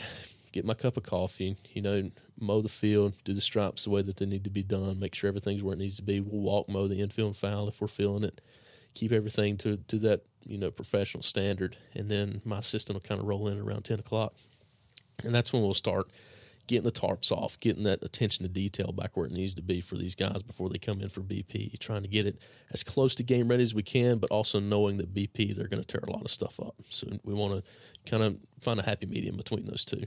get 0.53 0.65
my 0.65 0.73
cup 0.73 0.95
of 0.95 1.03
coffee, 1.03 1.57
you 1.73 1.81
know, 1.81 2.09
mow 2.39 2.61
the 2.61 2.69
field, 2.69 3.13
do 3.25 3.33
the 3.33 3.41
stripes 3.41 3.83
the 3.83 3.89
way 3.89 4.01
that 4.01 4.17
they 4.17 4.25
need 4.25 4.45
to 4.45 4.49
be 4.49 4.63
done, 4.63 4.99
make 4.99 5.13
sure 5.13 5.27
everything's 5.27 5.61
where 5.61 5.73
it 5.73 5.79
needs 5.79 5.97
to 5.97 6.03
be. 6.03 6.21
We'll 6.21 6.41
walk, 6.41 6.69
mow 6.69 6.87
the 6.87 7.01
infield 7.01 7.27
and 7.27 7.37
foul 7.37 7.67
if 7.67 7.81
we're 7.81 7.87
feeling 7.87 8.23
it, 8.23 8.41
keep 8.93 9.11
everything 9.11 9.57
to, 9.57 9.77
to 9.77 9.97
that 9.99 10.23
you 10.45 10.57
know 10.57 10.71
professional 10.71 11.23
standard, 11.23 11.77
and 11.93 12.09
then 12.09 12.41
my 12.45 12.61
system 12.61 12.93
will 12.93 13.01
kind 13.01 13.19
of 13.19 13.27
roll 13.27 13.47
in 13.47 13.59
around 13.59 13.83
ten 13.83 13.99
o'clock, 13.99 14.33
and 15.23 15.33
that's 15.33 15.51
when 15.51 15.61
we'll 15.61 15.73
start 15.73 16.07
getting 16.67 16.83
the 16.83 16.91
tarps 16.91 17.31
off, 17.31 17.59
getting 17.59 17.83
that 17.83 18.03
attention 18.03 18.43
to 18.43 18.49
detail 18.49 18.91
back 18.91 19.15
where 19.15 19.25
it 19.25 19.31
needs 19.31 19.53
to 19.55 19.61
be 19.61 19.81
for 19.81 19.95
these 19.95 20.15
guys 20.15 20.41
before 20.41 20.69
they 20.69 20.77
come 20.77 21.01
in 21.01 21.09
for 21.09 21.21
BP. 21.21 21.77
Trying 21.79 22.01
to 22.03 22.07
get 22.07 22.25
it 22.25 22.41
as 22.71 22.83
close 22.83 23.15
to 23.15 23.23
game 23.23 23.47
ready 23.47 23.63
as 23.63 23.73
we 23.73 23.83
can, 23.83 24.17
but 24.17 24.31
also 24.31 24.59
knowing 24.59 24.97
that 24.97 25.13
BP 25.13 25.55
they're 25.55 25.67
going 25.67 25.83
to 25.83 25.87
tear 25.87 26.03
a 26.07 26.11
lot 26.11 26.23
of 26.23 26.31
stuff 26.31 26.59
up. 26.59 26.75
So 26.89 27.07
we 27.23 27.33
want 27.33 27.53
to 27.53 28.09
kind 28.09 28.23
of 28.23 28.37
find 28.61 28.79
a 28.79 28.83
happy 28.83 29.05
medium 29.05 29.37
between 29.37 29.65
those 29.65 29.85
two. 29.85 30.03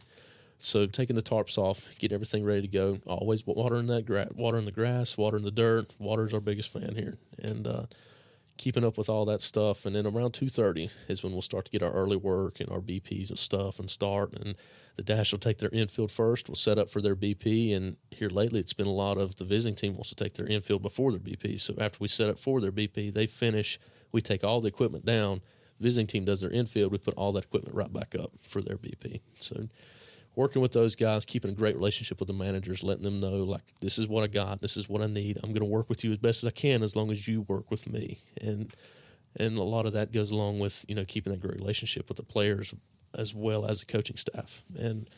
So 0.59 0.87
taking 0.87 1.15
the 1.15 1.23
tarps 1.23 1.57
off, 1.57 1.89
get 1.99 2.13
everything 2.13 2.45
ready 2.45 2.63
to 2.63 2.69
go. 2.69 2.99
Always 3.07 3.47
watering 3.47 3.87
that 3.87 4.07
grass, 4.07 4.29
watering 4.35 4.65
the 4.65 4.73
grass, 4.73 5.17
watering 5.17 5.45
the 5.45 5.53
dirt. 5.53 5.93
Water's 5.99 6.35
our 6.35 6.41
biggest 6.41 6.73
fan 6.73 6.97
here, 6.97 7.17
and 7.41 7.67
uh, 7.67 7.83
keeping 8.59 8.85
up 8.85 8.99
with 8.99 9.09
all 9.09 9.25
that 9.27 9.41
stuff. 9.41 9.87
And 9.87 9.97
then 9.97 10.07
around 10.07 10.33
two 10.33 10.49
thirty 10.49 10.91
is 11.09 11.23
when 11.23 11.33
we'll 11.33 11.43
start 11.43 11.65
to 11.67 11.71
get 11.71 11.83
our 11.83 11.93
early 11.93 12.17
work 12.17 12.61
and 12.61 12.71
our 12.71 12.81
BPs 12.81 13.31
and 13.31 13.39
stuff 13.39 13.79
and 13.79 13.89
start. 13.89 14.35
And 14.35 14.57
the 14.97 15.05
dash 15.05 15.33
will 15.33 15.39
take 15.39 15.59
their 15.59 15.71
infield 15.71 16.11
first. 16.11 16.49
We'll 16.49 16.57
set 16.57 16.77
up 16.77 16.91
for 16.91 17.01
their 17.01 17.17
BP. 17.17 17.75
And 17.75 17.97
here 18.11 18.29
lately, 18.29 18.61
it's 18.61 18.75
been 18.75 18.87
a 18.87 18.93
lot 18.93 19.17
of 19.17 19.37
the 19.37 19.45
visiting 19.45 19.77
team 19.77 19.95
wants 19.95 20.11
to 20.11 20.17
take 20.17 20.35
their 20.35 20.47
infield 20.47 20.83
before 20.83 21.13
their 21.13 21.21
BP. 21.21 21.61
So 21.61 21.75
after 21.81 21.99
we 22.01 22.09
set 22.09 22.29
up 22.29 22.39
for 22.39 22.61
their 22.61 22.73
BP, 22.73 23.15
they 23.15 23.27
finish. 23.27 23.79
We 24.13 24.21
take 24.21 24.45
all 24.45 24.61
the 24.61 24.69
equipment 24.69 25.07
down. 25.07 25.41
Visiting 25.81 26.09
team 26.09 26.25
does 26.25 26.41
their 26.41 26.51
infield. 26.51 26.91
We 26.91 26.99
put 26.99 27.15
all 27.15 27.33
that 27.33 27.45
equipment 27.45 27.77
right 27.77 27.93
back 27.93 28.17
up 28.19 28.33
for 28.41 28.61
their 28.61 28.77
BP. 28.77 29.21
So 29.39 29.69
working 30.39 30.63
with 30.63 30.71
those 30.71 30.95
guys, 30.95 31.25
keeping 31.25 31.51
a 31.51 31.55
great 31.55 31.75
relationship 31.75 32.21
with 32.21 32.29
the 32.29 32.33
managers, 32.33 32.85
letting 32.85 33.03
them 33.03 33.19
know 33.19 33.43
like 33.43 33.63
this 33.81 33.99
is 33.99 34.07
what 34.07 34.23
I 34.23 34.29
got, 34.29 34.61
this 34.61 34.77
is 34.77 34.89
what 34.89 35.03
I 35.03 35.07
need. 35.07 35.37
I'm 35.43 35.51
going 35.51 35.63
to 35.63 35.65
work 35.65 35.89
with 35.89 36.05
you 36.05 36.13
as 36.13 36.19
best 36.19 36.45
as 36.45 36.47
I 36.47 36.53
can 36.53 36.85
as 36.85 36.95
long 36.95 37.11
as 37.11 37.27
you 37.27 37.43
work 37.43 37.73
with 37.73 37.89
me. 37.89 38.21
And 38.41 38.73
and 39.37 39.59
a 39.59 39.65
lot 39.65 39.85
of 39.85 39.95
that 39.95 40.13
goes 40.13 40.31
along 40.31 40.61
with 40.61 40.85
you 40.87 40.95
know 40.95 41.05
keeping 41.05 41.33
that 41.33 41.41
great 41.41 41.57
relationship 41.57 42.07
with 42.09 42.19
the 42.19 42.23
players 42.23 42.73
as 43.15 43.35
well 43.35 43.67
as 43.67 43.81
the 43.81 43.87
coaching 43.87 44.17
staff. 44.17 44.63
And 44.79 45.11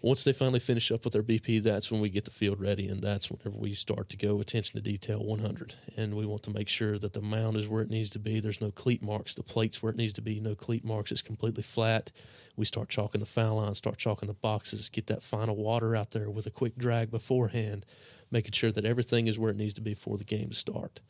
once 0.00 0.22
they 0.22 0.32
finally 0.32 0.60
finish 0.60 0.92
up 0.92 1.02
with 1.02 1.12
their 1.12 1.22
BP, 1.22 1.60
that's 1.62 1.90
when 1.90 2.00
we 2.00 2.08
get 2.08 2.24
the 2.24 2.30
field 2.30 2.60
ready, 2.60 2.86
and 2.86 3.02
that's 3.02 3.30
whenever 3.30 3.58
we 3.58 3.74
start 3.74 4.08
to 4.08 4.16
go 4.16 4.40
attention 4.40 4.76
to 4.76 4.80
detail 4.80 5.24
100. 5.24 5.74
And 5.96 6.14
we 6.14 6.24
want 6.24 6.44
to 6.44 6.50
make 6.50 6.68
sure 6.68 6.98
that 6.98 7.14
the 7.14 7.20
mound 7.20 7.56
is 7.56 7.66
where 7.66 7.82
it 7.82 7.90
needs 7.90 8.10
to 8.10 8.20
be. 8.20 8.38
There's 8.38 8.60
no 8.60 8.70
cleat 8.70 9.02
marks. 9.02 9.34
The 9.34 9.42
plate's 9.42 9.82
where 9.82 9.90
it 9.90 9.98
needs 9.98 10.12
to 10.14 10.22
be. 10.22 10.38
No 10.38 10.54
cleat 10.54 10.84
marks. 10.84 11.10
It's 11.10 11.22
completely 11.22 11.64
flat. 11.64 12.12
We 12.56 12.64
start 12.64 12.88
chalking 12.88 13.20
the 13.20 13.26
foul 13.26 13.56
line, 13.56 13.74
start 13.74 13.98
chalking 13.98 14.28
the 14.28 14.34
boxes, 14.34 14.88
get 14.88 15.08
that 15.08 15.22
final 15.22 15.56
water 15.56 15.96
out 15.96 16.10
there 16.10 16.30
with 16.30 16.46
a 16.46 16.50
quick 16.50 16.76
drag 16.76 17.10
beforehand, 17.10 17.84
making 18.30 18.52
sure 18.52 18.70
that 18.70 18.84
everything 18.84 19.26
is 19.26 19.38
where 19.38 19.50
it 19.50 19.56
needs 19.56 19.74
to 19.74 19.80
be 19.80 19.94
for 19.94 20.16
the 20.16 20.24
game 20.24 20.50
to 20.50 20.54
start 20.54 21.00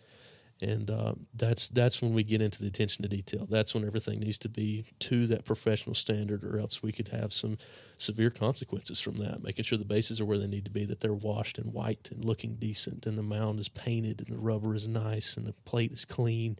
and 0.60 0.90
uh, 0.90 1.14
that's 1.34 1.68
that's 1.68 2.02
when 2.02 2.12
we 2.12 2.24
get 2.24 2.42
into 2.42 2.60
the 2.60 2.68
attention 2.68 3.02
to 3.02 3.08
detail. 3.08 3.46
That's 3.48 3.74
when 3.74 3.84
everything 3.84 4.20
needs 4.20 4.38
to 4.38 4.48
be 4.48 4.86
to 5.00 5.26
that 5.28 5.44
professional 5.44 5.94
standard, 5.94 6.42
or 6.42 6.58
else 6.58 6.82
we 6.82 6.92
could 6.92 7.08
have 7.08 7.32
some 7.32 7.58
severe 7.96 8.30
consequences 8.30 9.00
from 9.00 9.18
that. 9.18 9.42
Making 9.42 9.64
sure 9.64 9.78
the 9.78 9.84
bases 9.84 10.20
are 10.20 10.24
where 10.24 10.38
they 10.38 10.46
need 10.46 10.64
to 10.64 10.70
be, 10.70 10.84
that 10.86 11.00
they're 11.00 11.14
washed 11.14 11.58
and 11.58 11.72
white 11.72 12.08
and 12.10 12.24
looking 12.24 12.56
decent, 12.56 13.06
and 13.06 13.16
the 13.16 13.22
mound 13.22 13.60
is 13.60 13.68
painted, 13.68 14.20
and 14.20 14.36
the 14.36 14.40
rubber 14.40 14.74
is 14.74 14.88
nice, 14.88 15.36
and 15.36 15.46
the 15.46 15.54
plate 15.64 15.92
is 15.92 16.04
clean. 16.04 16.58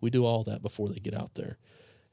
We 0.00 0.10
do 0.10 0.24
all 0.24 0.44
that 0.44 0.62
before 0.62 0.86
they 0.88 1.00
get 1.00 1.14
out 1.14 1.34
there. 1.34 1.58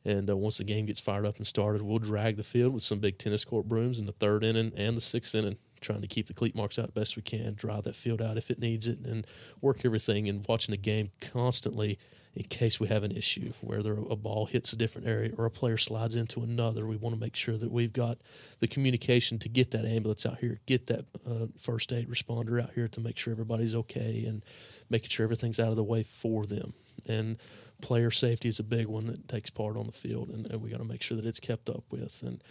And 0.03 0.29
uh, 0.29 0.38
once 0.38 0.58
the 0.58 0.63
game 0.63 0.86
gets 0.86 1.00
fired 1.00 1.25
up 1.25 1.38
and 1.38 1.46
started, 1.46 1.82
we'll 1.82 2.00
drag 2.00 2.38
the 2.38 2.43
field 2.43 2.73
with 2.73 2.84
some 2.84 3.00
big 3.00 3.17
tennis 3.17 3.43
court 3.43 3.67
brooms 3.67 4.00
in 4.00 4.06
the 4.06 4.12
third 4.12 4.43
inning 4.43 4.71
and 4.76 4.95
the 4.95 5.02
sixth 5.02 5.36
inning 5.36 5.58
trying 5.80 6.02
to 6.02 6.08
keep 6.08 6.28
the 6.28 6.34
cleat 6.34 6.56
marks 6.56 6.80
out 6.80 6.94
best 6.94 7.16
we 7.16 7.22
can, 7.22 7.54
dry 7.54 7.82
that 7.82 7.96
field 7.96 8.22
out 8.22 8.38
if 8.38 8.50
it 8.50 8.60
needs 8.60 8.88
it, 8.88 9.00
and 9.00 9.26
work 9.62 9.82
everything 9.84 10.28
and 10.28 10.46
watching 10.48 10.72
the 10.72 10.78
game 10.78 11.12
constantly 11.22 11.98
in 12.38 12.44
case 12.44 12.80
we 12.80 12.88
have 12.88 13.04
an 13.04 13.12
issue, 13.12 13.52
whether 13.62 13.94
a 13.94 14.16
ball 14.16 14.46
hits 14.46 14.72
a 14.72 14.76
different 14.76 15.08
area 15.08 15.32
or 15.38 15.46
a 15.46 15.52
player 15.52 15.78
slides 15.78 16.16
into 16.16 16.42
another. 16.42 16.86
We 16.86 16.96
want 16.96 17.16
to 17.16 17.20
make 17.20 17.36
sure 17.36 17.58
that 17.58 17.72
we've 17.72 17.92
got 17.92 18.20
the 18.60 18.68
communication 18.68 19.40
to 19.40 19.50
get 19.50 19.72
that 19.72 19.86
ambulance 19.86 20.24
out 20.24 20.38
here, 20.38 20.60
get 20.68 20.86
that 20.86 21.06
uh, 21.28 21.48
first 21.58 21.92
aid 21.92 22.08
responder 22.08 22.62
out 22.62 22.74
here 22.76 22.88
to 22.90 23.02
make 23.02 23.18
sure 23.18 23.32
everybody's 23.32 23.74
okay 23.74 24.24
and 24.28 24.46
making 24.88 25.10
sure 25.10 25.24
everything's 25.24 25.60
out 25.60 25.70
of 25.70 25.78
the 25.78 25.84
way 25.84 26.04
for 26.04 26.46
them. 26.46 26.74
And 27.08 27.38
player 27.82 28.12
safety 28.12 28.50
is 28.50 28.60
a 28.60 28.63
big 28.63 28.86
one 28.86 29.08
that 29.08 29.28
takes 29.28 29.50
part 29.50 29.76
on 29.76 29.88
the 29.88 29.92
field, 29.92 30.30
and, 30.30 30.46
and 30.46 30.62
we 30.62 30.70
got 30.70 30.78
to 30.78 30.88
make 30.88 31.02
sure 31.02 31.18
that 31.18 31.26
it's 31.26 31.40
kept 31.40 31.70
up 31.70 31.86
with. 31.90 32.22
And 32.22 32.44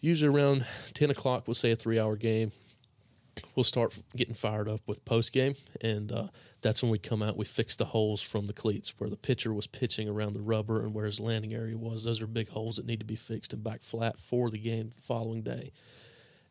usually 0.00 0.34
around 0.34 0.64
10 0.94 1.10
o'clock, 1.10 1.46
we'll 1.46 1.52
say 1.52 1.72
a 1.72 1.76
three 1.76 2.00
hour 2.00 2.16
game 2.16 2.52
we'll 3.54 3.64
start 3.64 3.98
getting 4.14 4.34
fired 4.34 4.68
up 4.68 4.80
with 4.86 5.04
post 5.04 5.32
game, 5.32 5.54
and 5.80 6.12
uh, 6.12 6.28
that's 6.62 6.82
when 6.82 6.90
we 6.90 6.98
come 6.98 7.22
out. 7.22 7.36
We 7.36 7.44
fix 7.44 7.76
the 7.76 7.86
holes 7.86 8.20
from 8.20 8.46
the 8.46 8.52
cleats 8.52 8.94
where 8.98 9.10
the 9.10 9.16
pitcher 9.16 9.52
was 9.52 9.66
pitching 9.66 10.08
around 10.08 10.32
the 10.32 10.40
rubber 10.40 10.82
and 10.82 10.94
where 10.94 11.06
his 11.06 11.20
landing 11.20 11.54
area 11.54 11.76
was. 11.76 12.04
Those 12.04 12.20
are 12.20 12.26
big 12.26 12.48
holes 12.48 12.76
that 12.76 12.86
need 12.86 13.00
to 13.00 13.06
be 13.06 13.16
fixed 13.16 13.52
and 13.52 13.62
back 13.62 13.82
flat 13.82 14.18
for 14.18 14.50
the 14.50 14.58
game 14.58 14.90
the 14.94 15.00
following 15.00 15.42
day. 15.42 15.72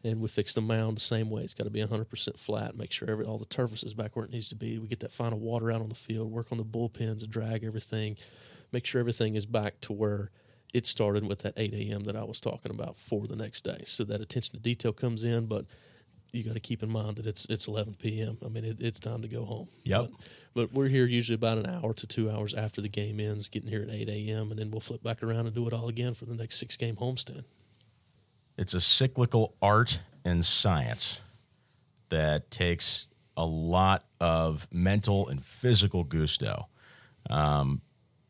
And 0.04 0.22
we 0.22 0.28
fix 0.28 0.54
the 0.54 0.62
mound 0.62 0.98
the 0.98 1.02
same 1.02 1.32
way. 1.32 1.42
It's 1.42 1.56
got 1.56 1.64
to 1.64 1.72
be 1.72 1.82
100% 1.82 2.38
flat. 2.38 2.78
Make 2.78 2.92
sure 2.92 3.10
every, 3.10 3.26
all 3.26 3.40
the 3.40 3.46
turf 3.46 3.74
is 3.82 3.96
back 3.96 4.16
where 4.16 4.26
it 4.26 4.32
needs 4.32 4.50
to 4.50 4.56
be. 4.56 4.78
We 4.78 4.88
get 4.88 5.00
that 5.00 5.12
final 5.12 5.40
water 5.40 5.72
out 5.72 5.82
on 5.82 5.90
the 5.90 5.96
field. 5.96 6.32
Work 6.32 6.52
on 6.52 6.60
the 6.60 6.64
bullpens 6.64 7.24
and 7.24 7.30
drag 7.32 7.64
everything. 7.64 8.16
Make 8.72 8.86
sure 8.86 9.00
everything 9.00 9.34
is 9.34 9.48
back 9.48 9.82
to 9.82 9.94
where 9.94 10.30
it 10.76 10.86
started 10.86 11.28
with 11.28 11.40
that 11.40 11.54
8 11.58 11.74
a.m. 11.74 12.04
that 12.04 12.16
I 12.16 12.24
was 12.24 12.40
talking 12.40 12.72
about 12.72 12.98
for 12.98 13.26
the 13.26 13.36
next 13.36 13.62
day. 13.62 13.84
So 13.88 14.04
that 14.04 14.22
attention 14.22 14.54
to 14.54 14.60
detail 14.60 14.94
comes 14.94 15.24
in, 15.24 15.48
but 15.48 15.66
you 16.36 16.44
got 16.44 16.54
to 16.54 16.60
keep 16.60 16.84
in 16.84 16.92
mind 16.92 17.16
that 17.16 17.26
it's 17.26 17.46
it's 17.46 17.68
11 17.68 17.96
p.m. 17.96 18.38
I 18.46 18.50
mean, 18.50 18.66
it, 18.66 18.80
it's 18.80 19.00
time 19.00 19.22
to 19.22 19.28
go 19.28 19.46
home. 19.46 19.68
Yep. 19.84 20.02
But, 20.02 20.12
but, 20.54 20.74
we're 20.74 20.88
here 20.88 21.06
usually 21.06 21.36
about 21.36 21.58
an 21.58 21.68
hour 21.68 21.94
to 21.94 22.08
two 22.08 22.30
hours 22.30 22.54
after 22.54 22.82
the 22.82 22.90
game 22.90 23.20
ends, 23.20 23.50
getting 23.50 23.70
here 23.70 23.82
at 23.82 23.90
8 23.90 24.10
a.m., 24.10 24.52
and 24.52 24.60
then 24.60 24.72
we'll 24.72 24.82
flip 24.82 25.04
back 25.04 25.24
around 25.24 25.46
and 25.46 25.54
do 25.54 25.68
it 25.68 25.74
all 25.74 25.88
again 25.88 26.14
for 26.14 26.26
the 26.26 26.36
next 26.36 26.58
six 26.58 26.78
game 26.78 26.96
homestand. 26.96 27.44
It's 28.58 28.74
a 28.74 28.82
cyclical 28.82 29.56
art 29.62 30.00
and 30.24 30.46
science 30.46 31.22
that 32.10 32.52
takes 32.52 33.08
a 33.38 33.46
lot 33.46 34.06
of 34.20 34.68
mental 34.72 35.28
and 35.28 35.44
physical 35.44 36.04
gusto. 36.04 36.68
Um, 37.30 37.82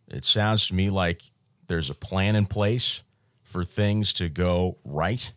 it 0.08 0.24
sounds 0.24 0.68
to 0.68 0.76
me 0.76 0.90
like 0.90 1.22
there's 1.68 1.90
a 1.90 1.96
plan 1.96 2.36
in 2.36 2.46
place 2.46 3.04
for 3.44 3.64
things 3.64 4.14
to 4.14 4.30
go 4.30 4.78
right, 4.84 5.32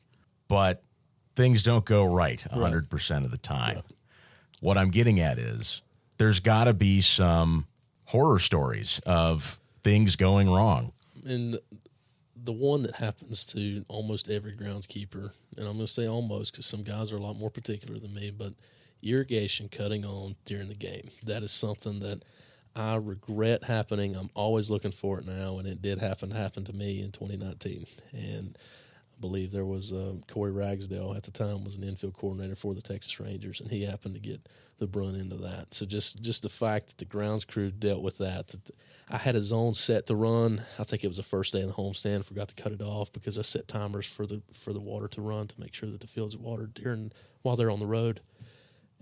but 0.48 0.83
things 1.38 1.62
don't 1.62 1.85
go 1.85 2.05
right 2.05 2.44
100% 2.53 3.11
right. 3.11 3.24
of 3.24 3.31
the 3.31 3.38
time. 3.38 3.77
Yeah. 3.77 3.96
What 4.61 4.77
I'm 4.77 4.90
getting 4.90 5.20
at 5.20 5.38
is 5.38 5.83
there's 6.18 6.40
got 6.40 6.64
to 6.64 6.74
be 6.74 7.01
some 7.01 7.66
horror 8.07 8.40
stories 8.40 9.01
of 9.07 9.61
things 9.85 10.16
going 10.16 10.51
wrong. 10.51 10.92
And 11.24 11.61
the 12.35 12.53
one 12.53 12.83
that 12.83 12.96
happens 12.96 13.46
to 13.46 13.85
almost 13.88 14.29
every 14.29 14.53
groundskeeper, 14.53 15.31
and 15.57 15.66
I'm 15.66 15.74
going 15.74 15.79
to 15.79 15.87
say 15.87 16.09
almost 16.09 16.53
because 16.53 16.66
some 16.66 16.83
guys 16.83 17.12
are 17.12 17.16
a 17.16 17.22
lot 17.22 17.37
more 17.37 17.51
particular 17.51 18.01
than 18.01 18.12
me, 18.12 18.33
but 18.37 18.55
irrigation 19.01 19.68
cutting 19.68 20.05
on 20.05 20.35
during 20.44 20.66
the 20.66 20.74
game. 20.74 21.11
That 21.24 21.44
is 21.44 21.53
something 21.53 22.01
that 22.01 22.24
I 22.74 22.96
regret 22.96 23.62
happening. 23.62 24.16
I'm 24.16 24.31
always 24.35 24.70
looking 24.70 24.90
for 24.90 25.20
it 25.20 25.24
now, 25.24 25.59
and 25.59 25.68
it 25.68 25.81
did 25.81 26.01
happen 26.01 26.33
happen 26.33 26.64
to 26.64 26.72
me 26.72 27.01
in 27.01 27.12
2019. 27.12 27.87
And 28.12 28.59
believe 29.20 29.52
there 29.52 29.64
was 29.64 29.92
uh, 29.92 30.14
Corey 30.28 30.52
Ragsdale 30.52 31.14
at 31.16 31.22
the 31.22 31.31
time 31.31 31.64
was 31.64 31.76
an 31.76 31.85
infield 31.85 32.14
coordinator 32.14 32.54
for 32.54 32.74
the 32.74 32.83
Texas 32.83 33.18
Rangers, 33.18 33.61
and 33.61 33.70
he 33.70 33.85
happened 33.85 34.14
to 34.14 34.20
get 34.20 34.48
the 34.78 34.87
brunt 34.87 35.16
into 35.16 35.37
that. 35.37 35.74
So 35.74 35.85
just 35.87 36.22
just 36.22 36.42
the 36.42 36.48
fact 36.48 36.88
that 36.88 36.98
the 36.98 37.04
grounds 37.04 37.44
crew 37.44 37.70
dealt 37.70 38.02
with 38.02 38.18
that. 38.18 38.48
that 38.48 38.70
I 39.11 39.16
had 39.16 39.35
a 39.35 39.42
zone 39.42 39.74
set 39.74 40.07
to 40.07 40.14
run. 40.14 40.62
I 40.78 40.85
think 40.85 41.02
it 41.02 41.09
was 41.09 41.16
the 41.16 41.22
first 41.22 41.52
day 41.52 41.61
in 41.61 41.66
the 41.66 41.72
homestand. 41.72 42.24
Forgot 42.24 42.48
to 42.48 42.62
cut 42.62 42.72
it 42.72 42.83
off 42.83 43.12
because 43.12 43.38
I 43.38 43.42
set 43.42 43.68
timers 43.68 44.07
for 44.07 44.26
the 44.26 44.42
for 44.52 44.72
the 44.72 44.81
water 44.81 45.09
to 45.09 45.20
run 45.20 45.48
to 45.48 45.61
make 45.61 45.74
sure 45.74 45.90
that 45.90 46.00
the 46.00 46.07
fields 46.07 46.35
are 46.35 46.40
watered 46.40 46.74
during 46.74 47.12
while 47.42 47.57
they're 47.57 47.70
on 47.70 47.81
the 47.81 47.87
road. 47.87 48.20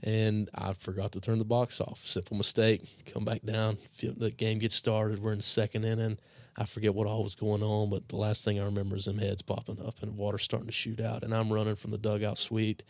And 0.02 0.50
I 0.54 0.74
forgot 0.74 1.12
to 1.12 1.20
turn 1.20 1.38
the 1.38 1.44
box 1.44 1.80
off. 1.80 2.06
Simple 2.06 2.36
mistake. 2.36 2.86
Come 3.12 3.24
back 3.24 3.42
down. 3.42 3.78
The 3.98 4.30
game 4.30 4.58
gets 4.58 4.74
started. 4.74 5.20
We're 5.20 5.32
in 5.32 5.40
second 5.40 5.84
inning 5.84 6.18
I 6.58 6.64
forget 6.64 6.94
what 6.94 7.06
all 7.06 7.22
was 7.22 7.34
going 7.34 7.62
on, 7.62 7.90
but 7.90 8.08
the 8.08 8.16
last 8.16 8.44
thing 8.44 8.58
I 8.58 8.64
remember 8.64 8.96
is 8.96 9.04
them 9.04 9.18
heads 9.18 9.42
popping 9.42 9.84
up 9.84 10.02
and 10.02 10.16
water 10.16 10.38
starting 10.38 10.68
to 10.68 10.72
shoot 10.72 11.00
out. 11.00 11.22
And 11.22 11.34
I'm 11.34 11.52
running 11.52 11.76
from 11.76 11.90
the 11.90 11.98
dugout 11.98 12.38
suite 12.38 12.82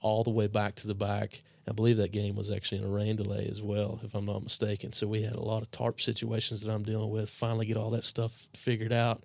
all 0.00 0.22
the 0.22 0.30
way 0.30 0.46
back 0.46 0.76
to 0.76 0.86
the 0.86 0.94
back. 0.94 1.42
I 1.68 1.72
believe 1.72 1.96
that 1.98 2.12
game 2.12 2.36
was 2.36 2.50
actually 2.50 2.78
in 2.78 2.84
a 2.84 2.90
rain 2.90 3.16
delay 3.16 3.48
as 3.50 3.60
well, 3.60 4.00
if 4.02 4.14
I'm 4.14 4.24
not 4.24 4.42
mistaken. 4.42 4.92
So 4.92 5.06
we 5.06 5.22
had 5.22 5.34
a 5.34 5.42
lot 5.42 5.62
of 5.62 5.70
tarp 5.70 6.00
situations 6.00 6.62
that 6.62 6.72
I'm 6.72 6.84
dealing 6.84 7.10
with. 7.10 7.28
Finally, 7.28 7.66
get 7.66 7.76
all 7.76 7.90
that 7.90 8.04
stuff 8.04 8.48
figured 8.54 8.92
out. 8.92 9.24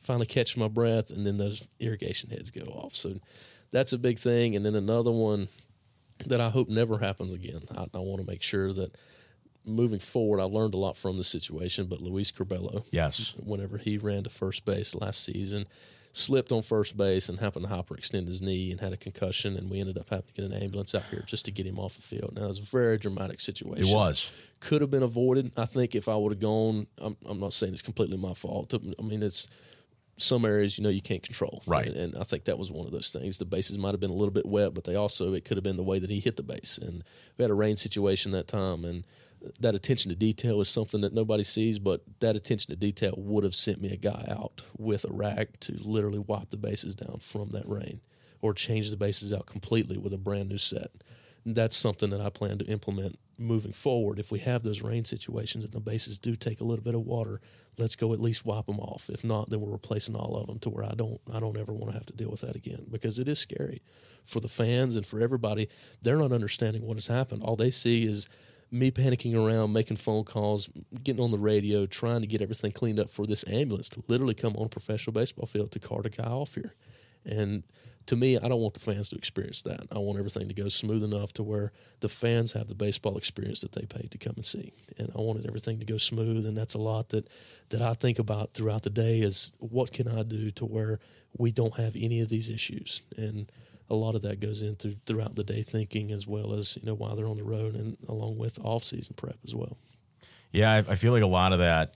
finally 0.00 0.26
catch 0.26 0.56
my 0.56 0.68
breath, 0.68 1.10
and 1.10 1.26
then 1.26 1.36
those 1.36 1.68
irrigation 1.78 2.30
heads 2.30 2.50
go 2.50 2.62
off. 2.62 2.94
So 2.94 3.14
that's 3.70 3.92
a 3.92 3.98
big 3.98 4.18
thing. 4.18 4.56
And 4.56 4.64
then 4.64 4.74
another 4.74 5.12
one 5.12 5.48
that 6.26 6.40
I 6.40 6.48
hope 6.48 6.68
never 6.68 6.98
happens 6.98 7.34
again. 7.34 7.60
I, 7.76 7.86
I 7.94 7.98
want 7.98 8.20
to 8.20 8.26
make 8.26 8.42
sure 8.42 8.72
that 8.72 8.96
moving 9.66 9.98
forward, 9.98 10.40
I 10.40 10.44
learned 10.44 10.74
a 10.74 10.78
lot 10.78 10.96
from 10.96 11.16
the 11.16 11.24
situation. 11.24 11.86
But 11.86 12.00
Luis 12.00 12.30
Curbelo, 12.30 12.84
Yes. 12.90 13.34
whenever 13.42 13.78
he 13.78 13.98
ran 13.98 14.22
to 14.24 14.30
first 14.30 14.64
base 14.64 14.94
last 14.94 15.22
season, 15.24 15.66
slipped 16.12 16.50
on 16.50 16.62
first 16.62 16.96
base 16.96 17.28
and 17.28 17.38
happened 17.40 17.66
to 17.68 17.74
hyperextend 17.74 18.26
his 18.26 18.40
knee 18.40 18.70
and 18.70 18.80
had 18.80 18.92
a 18.92 18.96
concussion, 18.96 19.54
and 19.56 19.68
we 19.70 19.80
ended 19.80 19.98
up 19.98 20.08
having 20.08 20.24
to 20.26 20.32
get 20.32 20.44
an 20.46 20.52
ambulance 20.54 20.94
out 20.94 21.02
here 21.10 21.22
just 21.26 21.44
to 21.44 21.50
get 21.50 21.66
him 21.66 21.78
off 21.78 21.94
the 21.96 22.00
field. 22.02 22.32
Now 22.34 22.44
it 22.44 22.48
was 22.48 22.58
a 22.58 22.62
very 22.62 22.96
dramatic 22.96 23.38
situation. 23.40 23.86
It 23.86 23.94
was. 23.94 24.30
could 24.60 24.80
have 24.80 24.90
been 24.90 25.02
avoided. 25.02 25.52
I 25.58 25.66
think 25.66 25.94
if 25.94 26.08
I 26.08 26.16
would 26.16 26.32
have 26.32 26.40
gone, 26.40 26.86
I'm, 26.98 27.16
I'm 27.26 27.38
not 27.38 27.52
saying 27.52 27.74
it's 27.74 27.82
completely 27.82 28.16
my 28.16 28.32
fault. 28.32 28.72
I 28.72 29.02
mean, 29.02 29.22
it's 29.22 29.46
some 30.18 30.46
areas 30.46 30.78
you 30.78 30.82
know 30.84 30.88
you 30.88 31.02
can't 31.02 31.22
control, 31.22 31.62
Right. 31.66 31.88
And, 31.88 31.96
and 31.96 32.16
I 32.16 32.24
think 32.24 32.44
that 32.44 32.58
was 32.58 32.72
one 32.72 32.86
of 32.86 32.92
those 32.92 33.12
things. 33.12 33.36
The 33.36 33.44
bases 33.44 33.76
might 33.76 33.90
have 33.90 34.00
been 34.00 34.08
a 34.08 34.14
little 34.14 34.32
bit 34.32 34.46
wet, 34.46 34.72
but 34.72 34.84
they 34.84 34.94
also 34.94 35.34
it 35.34 35.44
could 35.44 35.58
have 35.58 35.64
been 35.64 35.76
the 35.76 35.82
way 35.82 35.98
that 35.98 36.08
he 36.08 36.20
hit 36.20 36.36
the 36.36 36.42
base. 36.42 36.78
And 36.80 37.04
we 37.36 37.42
had 37.42 37.50
a 37.50 37.54
rain 37.54 37.76
situation 37.76 38.32
that 38.32 38.48
time, 38.48 38.86
and 38.86 39.04
that 39.60 39.74
attention 39.74 40.10
to 40.10 40.16
detail 40.16 40.60
is 40.60 40.68
something 40.68 41.00
that 41.02 41.12
nobody 41.12 41.44
sees. 41.44 41.78
But 41.78 42.02
that 42.20 42.36
attention 42.36 42.70
to 42.70 42.76
detail 42.76 43.14
would 43.16 43.44
have 43.44 43.54
sent 43.54 43.80
me 43.80 43.92
a 43.92 43.96
guy 43.96 44.26
out 44.28 44.64
with 44.76 45.04
a 45.04 45.12
rag 45.12 45.58
to 45.60 45.76
literally 45.82 46.18
wipe 46.18 46.50
the 46.50 46.56
bases 46.56 46.94
down 46.94 47.18
from 47.20 47.50
that 47.50 47.68
rain, 47.68 48.00
or 48.40 48.54
change 48.54 48.90
the 48.90 48.96
bases 48.96 49.34
out 49.34 49.46
completely 49.46 49.98
with 49.98 50.12
a 50.12 50.18
brand 50.18 50.48
new 50.48 50.58
set 50.58 50.90
that's 51.54 51.76
something 51.76 52.10
that 52.10 52.20
I 52.20 52.30
plan 52.30 52.58
to 52.58 52.64
implement 52.66 53.18
moving 53.38 53.72
forward. 53.72 54.18
If 54.18 54.32
we 54.32 54.40
have 54.40 54.62
those 54.62 54.82
rain 54.82 55.04
situations 55.04 55.64
and 55.64 55.72
the 55.72 55.80
bases 55.80 56.18
do 56.18 56.34
take 56.34 56.60
a 56.60 56.64
little 56.64 56.82
bit 56.82 56.94
of 56.94 57.02
water, 57.02 57.40
let's 57.78 57.94
go 57.94 58.12
at 58.12 58.20
least 58.20 58.44
wipe 58.44 58.66
them 58.66 58.80
off. 58.80 59.08
If 59.08 59.22
not, 59.22 59.50
then 59.50 59.60
we're 59.60 59.70
replacing 59.70 60.16
all 60.16 60.36
of 60.36 60.48
them 60.48 60.58
to 60.60 60.70
where 60.70 60.84
I 60.84 60.94
don't 60.96 61.20
I 61.32 61.38
don't 61.38 61.56
ever 61.56 61.72
want 61.72 61.92
to 61.92 61.98
have 61.98 62.06
to 62.06 62.12
deal 62.12 62.30
with 62.30 62.40
that 62.40 62.56
again 62.56 62.86
because 62.90 63.18
it 63.18 63.28
is 63.28 63.38
scary 63.38 63.82
for 64.24 64.40
the 64.40 64.48
fans 64.48 64.96
and 64.96 65.06
for 65.06 65.20
everybody. 65.20 65.68
They're 66.02 66.16
not 66.16 66.32
understanding 66.32 66.82
what 66.82 66.96
has 66.96 67.06
happened. 67.06 67.42
All 67.42 67.56
they 67.56 67.70
see 67.70 68.04
is 68.04 68.26
me 68.70 68.90
panicking 68.90 69.34
around, 69.34 69.72
making 69.72 69.96
phone 69.96 70.24
calls, 70.24 70.68
getting 71.02 71.22
on 71.22 71.30
the 71.30 71.38
radio, 71.38 71.86
trying 71.86 72.20
to 72.20 72.26
get 72.26 72.42
everything 72.42 72.72
cleaned 72.72 72.98
up 72.98 73.10
for 73.10 73.26
this 73.26 73.46
ambulance 73.48 73.88
to 73.90 74.02
literally 74.08 74.34
come 74.34 74.56
on 74.56 74.66
a 74.66 74.68
professional 74.68 75.12
baseball 75.12 75.46
field 75.46 75.70
to 75.72 75.78
cart 75.78 76.06
a 76.06 76.10
guy 76.10 76.24
off 76.24 76.54
here. 76.54 76.74
And 77.24 77.62
to 78.06 78.16
me, 78.16 78.36
I 78.38 78.48
don't 78.48 78.60
want 78.60 78.74
the 78.74 78.80
fans 78.80 79.10
to 79.10 79.16
experience 79.16 79.62
that. 79.62 79.86
I 79.90 79.98
want 79.98 80.18
everything 80.18 80.48
to 80.48 80.54
go 80.54 80.68
smooth 80.68 81.02
enough 81.02 81.32
to 81.34 81.42
where 81.42 81.72
the 82.00 82.08
fans 82.08 82.52
have 82.52 82.68
the 82.68 82.74
baseball 82.74 83.16
experience 83.16 83.60
that 83.62 83.72
they 83.72 83.84
paid 83.84 84.10
to 84.12 84.18
come 84.18 84.34
and 84.36 84.44
see. 84.44 84.72
And 84.98 85.10
I 85.14 85.20
wanted 85.20 85.46
everything 85.46 85.80
to 85.80 85.84
go 85.84 85.98
smooth, 85.98 86.46
and 86.46 86.56
that's 86.56 86.74
a 86.74 86.78
lot 86.78 87.08
that 87.10 87.28
that 87.70 87.82
I 87.82 87.94
think 87.94 88.18
about 88.18 88.52
throughout 88.52 88.84
the 88.84 88.90
day 88.90 89.20
is 89.20 89.52
what 89.58 89.92
can 89.92 90.06
I 90.06 90.22
do 90.22 90.52
to 90.52 90.64
where 90.64 91.00
we 91.36 91.50
don't 91.50 91.76
have 91.78 91.96
any 91.96 92.20
of 92.20 92.28
these 92.28 92.48
issues. 92.48 93.02
And 93.16 93.50
a 93.88 93.94
lot 93.94 94.14
of 94.14 94.22
that 94.22 94.40
goes 94.40 94.62
into 94.62 94.96
throughout 95.06 95.34
the 95.36 95.44
day 95.44 95.62
thinking 95.62 96.10
as 96.12 96.26
well 96.26 96.52
as, 96.52 96.76
you 96.76 96.86
know, 96.86 96.94
while 96.94 97.14
they're 97.14 97.28
on 97.28 97.36
the 97.36 97.44
road 97.44 97.74
and 97.74 97.96
along 98.08 98.36
with 98.38 98.58
off 98.64 98.82
season 98.84 99.14
prep 99.16 99.36
as 99.44 99.54
well. 99.54 99.76
Yeah, 100.52 100.72
I, 100.72 100.78
I 100.78 100.94
feel 100.96 101.12
like 101.12 101.22
a 101.22 101.26
lot 101.28 101.52
of 101.52 101.58
that 101.60 101.94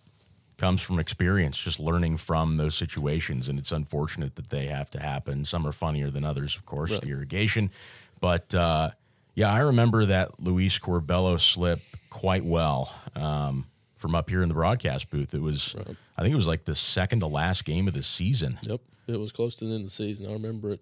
comes 0.57 0.83
from 0.83 0.99
experience, 0.99 1.59
just 1.59 1.81
learning 1.81 2.19
from 2.19 2.57
those 2.59 2.75
situations. 2.75 3.49
And 3.49 3.59
it's 3.59 3.73
unfortunate 3.73 4.37
that 4.37 4.51
they 4.51 4.67
have 4.67 4.91
to 4.91 5.01
happen. 5.01 5.45
Some 5.45 5.67
are 5.67 5.73
funnier 5.73 6.11
than 6.11 6.25
others, 6.25 6.55
of 6.57 6.67
course, 6.67 6.91
Right. 6.93 7.01
the 7.01 7.09
irrigation. 7.09 7.71
But 8.21 8.55
uh, 8.55 8.91
yeah, 9.35 9.51
I 9.53 9.61
remember 9.61 10.07
that 10.07 10.39
Luis 10.39 10.79
Curbelo 10.79 11.41
slip 11.41 11.81
quite 12.11 12.45
well 12.45 12.95
um, 13.17 13.67
from 13.97 14.15
up 14.15 14.29
here 14.29 14.43
in 14.43 14.49
the 14.49 14.55
broadcast 14.55 15.09
booth. 15.11 15.33
It 15.35 15.41
was, 15.41 15.75
I 16.19 16.23
think 16.23 16.33
it 16.33 16.37
was 16.37 16.47
like 16.47 16.65
the 16.67 16.75
second 16.75 17.21
to 17.21 17.27
last 17.27 17.65
game 17.65 17.89
of 17.89 17.95
the 17.95 18.03
season. 18.03 18.59
Yep, 18.69 18.81
it 19.09 19.19
was 19.19 19.33
close 19.33 19.55
to 19.57 19.65
the 19.65 19.71
end 19.71 19.81
of 19.81 19.87
the 19.87 19.91
season. 19.91 20.27
I 20.29 20.33
remember 20.35 20.71
it. 20.73 20.81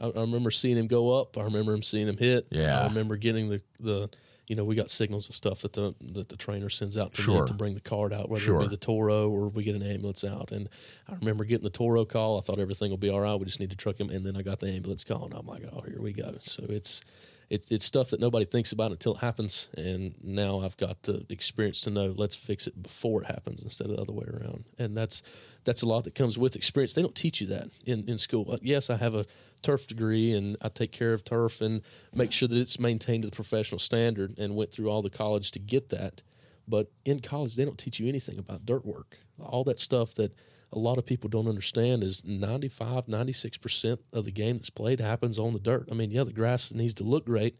I, 0.00 0.06
I 0.06 0.20
remember 0.20 0.50
seeing 0.50 0.76
him 0.76 0.86
go 0.86 1.18
up. 1.20 1.36
I 1.38 1.42
remember 1.42 1.72
him 1.72 1.82
seeing 1.82 2.08
him 2.08 2.16
hit. 2.16 2.46
Yeah. 2.50 2.80
I 2.80 2.84
remember 2.86 3.16
getting 3.16 3.48
the 3.48 3.60
the. 3.80 4.10
You 4.48 4.54
know, 4.54 4.62
we 4.64 4.76
got 4.76 4.90
signals 4.90 5.26
and 5.26 5.34
stuff 5.34 5.62
that 5.62 5.72
the 5.72 5.92
that 6.12 6.28
the 6.28 6.36
trainer 6.36 6.68
sends 6.70 6.96
out 6.96 7.12
to 7.14 7.22
Sure. 7.22 7.40
me 7.40 7.46
to 7.48 7.52
bring 7.54 7.74
the 7.74 7.80
card 7.80 8.12
out, 8.12 8.28
whether 8.28 8.44
Sure. 8.44 8.60
it 8.60 8.62
be 8.62 8.68
the 8.68 8.76
Toro 8.76 9.28
or 9.28 9.48
we 9.48 9.64
get 9.64 9.74
an 9.74 9.82
ambulance 9.82 10.22
out. 10.22 10.52
And 10.52 10.68
I 11.08 11.14
remember 11.16 11.42
getting 11.44 11.64
the 11.64 11.68
Toro 11.70 12.04
call. 12.04 12.38
I 12.38 12.42
thought 12.42 12.60
everything 12.60 12.90
will 12.90 12.96
be 12.96 13.08
all 13.08 13.20
right. 13.20 13.34
We 13.34 13.44
just 13.44 13.58
need 13.58 13.70
to 13.70 13.76
truck 13.76 13.98
him. 13.98 14.08
And 14.08 14.24
then 14.24 14.36
I 14.36 14.42
got 14.42 14.60
the 14.60 14.68
ambulance 14.68 15.02
call, 15.02 15.24
and 15.24 15.34
I'm 15.34 15.46
like, 15.48 15.64
oh, 15.72 15.80
here 15.80 16.00
we 16.00 16.12
go. 16.12 16.36
So 16.42 16.62
it's 16.68 17.00
it's 17.48 17.70
it's 17.70 17.84
stuff 17.84 18.10
that 18.10 18.20
nobody 18.20 18.44
thinks 18.44 18.72
about 18.72 18.90
until 18.90 19.14
it 19.14 19.18
happens. 19.18 19.68
And 19.76 20.14
now 20.22 20.60
I've 20.60 20.76
got 20.76 21.02
the 21.02 21.24
experience 21.28 21.80
to 21.82 21.90
know 21.90 22.14
let's 22.16 22.34
fix 22.34 22.66
it 22.66 22.82
before 22.82 23.22
it 23.22 23.26
happens 23.26 23.62
instead 23.62 23.88
of 23.90 23.96
the 23.96 24.02
other 24.02 24.12
way 24.12 24.26
around. 24.26 24.64
And 24.78 24.96
that's 24.96 25.22
that's 25.64 25.82
a 25.82 25.86
lot 25.86 26.04
that 26.04 26.14
comes 26.14 26.38
with 26.38 26.56
experience. 26.56 26.94
They 26.94 27.02
don't 27.02 27.14
teach 27.14 27.40
you 27.40 27.46
that 27.48 27.68
in, 27.84 28.08
in 28.08 28.18
school. 28.18 28.58
Yes, 28.62 28.90
I 28.90 28.96
have 28.96 29.14
a 29.14 29.26
turf 29.62 29.86
degree 29.86 30.32
and 30.32 30.56
I 30.62 30.68
take 30.68 30.92
care 30.92 31.12
of 31.12 31.24
turf 31.24 31.60
and 31.60 31.82
make 32.14 32.32
sure 32.32 32.48
that 32.48 32.58
it's 32.58 32.78
maintained 32.78 33.22
to 33.22 33.30
the 33.30 33.36
professional 33.36 33.78
standard 33.78 34.38
and 34.38 34.56
went 34.56 34.72
through 34.72 34.88
all 34.88 35.02
the 35.02 35.10
college 35.10 35.50
to 35.52 35.58
get 35.58 35.88
that. 35.90 36.22
But 36.68 36.90
in 37.04 37.20
college, 37.20 37.54
they 37.54 37.64
don't 37.64 37.78
teach 37.78 38.00
you 38.00 38.08
anything 38.08 38.38
about 38.38 38.66
dirt 38.66 38.84
work. 38.84 39.18
All 39.38 39.64
that 39.64 39.78
stuff 39.78 40.14
that 40.14 40.32
a 40.72 40.78
lot 40.78 40.98
of 40.98 41.06
people 41.06 41.28
don't 41.28 41.48
understand 41.48 42.02
is 42.02 42.24
95, 42.24 43.06
96% 43.06 43.98
of 44.12 44.24
the 44.24 44.32
game 44.32 44.56
that's 44.56 44.70
played 44.70 45.00
happens 45.00 45.38
on 45.38 45.52
the 45.52 45.58
dirt. 45.58 45.88
I 45.90 45.94
mean, 45.94 46.10
yeah, 46.10 46.24
the 46.24 46.32
grass 46.32 46.72
needs 46.72 46.94
to 46.94 47.04
look 47.04 47.26
great, 47.26 47.56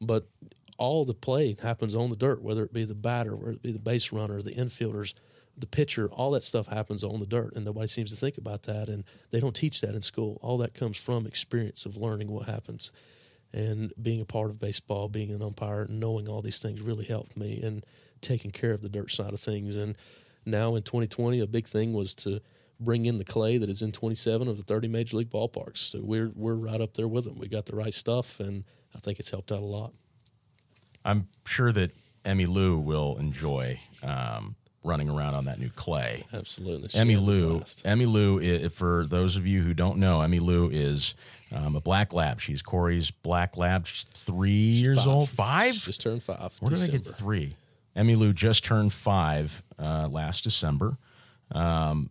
but 0.00 0.26
all 0.78 1.04
the 1.04 1.14
play 1.14 1.56
happens 1.62 1.94
on 1.94 2.10
the 2.10 2.16
dirt, 2.16 2.42
whether 2.42 2.64
it 2.64 2.72
be 2.72 2.84
the 2.84 2.94
batter, 2.94 3.36
whether 3.36 3.52
it 3.52 3.62
be 3.62 3.72
the 3.72 3.78
base 3.78 4.12
runner, 4.12 4.40
the 4.40 4.52
infielders, 4.52 5.14
the 5.56 5.66
pitcher, 5.66 6.08
all 6.10 6.30
that 6.32 6.42
stuff 6.42 6.68
happens 6.68 7.04
on 7.04 7.20
the 7.20 7.26
dirt. 7.26 7.54
And 7.54 7.64
nobody 7.64 7.86
seems 7.86 8.10
to 8.10 8.16
think 8.16 8.38
about 8.38 8.62
that. 8.64 8.88
And 8.88 9.04
they 9.30 9.40
don't 9.40 9.54
teach 9.54 9.80
that 9.82 9.94
in 9.94 10.02
school. 10.02 10.38
All 10.42 10.58
that 10.58 10.74
comes 10.74 10.96
from 10.96 11.26
experience 11.26 11.84
of 11.84 11.96
learning 11.96 12.30
what 12.30 12.46
happens. 12.46 12.92
And 13.52 13.92
being 14.00 14.20
a 14.20 14.24
part 14.24 14.50
of 14.50 14.58
baseball, 14.60 15.08
being 15.08 15.32
an 15.32 15.42
umpire, 15.42 15.86
knowing 15.88 16.28
all 16.28 16.40
these 16.40 16.62
things 16.62 16.80
really 16.80 17.04
helped 17.04 17.36
me 17.36 17.60
and 17.60 17.84
taking 18.20 18.50
care 18.50 18.72
of 18.72 18.80
the 18.80 18.88
dirt 18.88 19.10
side 19.10 19.34
of 19.34 19.40
things. 19.40 19.76
And 19.76 19.96
now 20.46 20.74
in 20.74 20.82
2020, 20.82 21.40
a 21.40 21.46
big 21.46 21.66
thing 21.66 21.92
was 21.92 22.14
to 22.16 22.40
bring 22.78 23.04
in 23.04 23.18
the 23.18 23.24
clay 23.24 23.58
that 23.58 23.68
is 23.68 23.82
in 23.82 23.92
27 23.92 24.48
of 24.48 24.56
the 24.56 24.62
30 24.62 24.88
major 24.88 25.16
league 25.18 25.30
ballparks. 25.30 25.78
So 25.78 26.00
we're 26.02 26.30
we're 26.34 26.54
right 26.54 26.80
up 26.80 26.94
there 26.94 27.08
with 27.08 27.24
them. 27.24 27.36
We 27.38 27.48
got 27.48 27.66
the 27.66 27.76
right 27.76 27.92
stuff, 27.94 28.40
and 28.40 28.64
I 28.94 28.98
think 29.00 29.18
it's 29.20 29.30
helped 29.30 29.52
out 29.52 29.60
a 29.60 29.66
lot. 29.66 29.92
I'm 31.04 31.28
sure 31.46 31.72
that 31.72 31.92
Emmy 32.24 32.46
Lou 32.46 32.78
will 32.78 33.16
enjoy 33.18 33.80
um, 34.02 34.56
running 34.84 35.08
around 35.08 35.34
on 35.34 35.44
that 35.46 35.58
new 35.58 35.70
clay. 35.70 36.24
Absolutely, 36.32 36.88
She 36.88 36.98
Emmy 36.98 37.16
Lou. 37.16 37.62
Emmy 37.84 38.06
Lou. 38.06 38.68
For 38.68 39.06
those 39.06 39.36
of 39.36 39.46
you 39.46 39.62
who 39.62 39.74
don't 39.74 39.98
know, 39.98 40.20
Emmy 40.20 40.38
Lou 40.38 40.68
is 40.70 41.14
um, 41.52 41.74
a 41.76 41.80
black 41.80 42.12
lab. 42.12 42.40
She's 42.40 42.62
Corey's 42.62 43.10
black 43.10 43.56
lab. 43.56 43.86
She's 43.86 44.04
three 44.04 44.50
years 44.52 44.98
Five. 44.98 45.06
old. 45.06 45.28
Five. 45.30 45.74
Just 45.74 46.00
turned 46.02 46.22
five. 46.22 46.54
Where 46.60 46.70
did 46.70 46.78
I 46.78 46.86
December. 46.86 47.04
get 47.04 47.14
three? 47.16 47.54
Emmy 47.94 48.14
Lou 48.14 48.32
just 48.32 48.64
turned 48.64 48.92
five 48.92 49.62
uh, 49.78 50.08
last 50.08 50.44
December. 50.44 50.96
Um, 51.52 52.10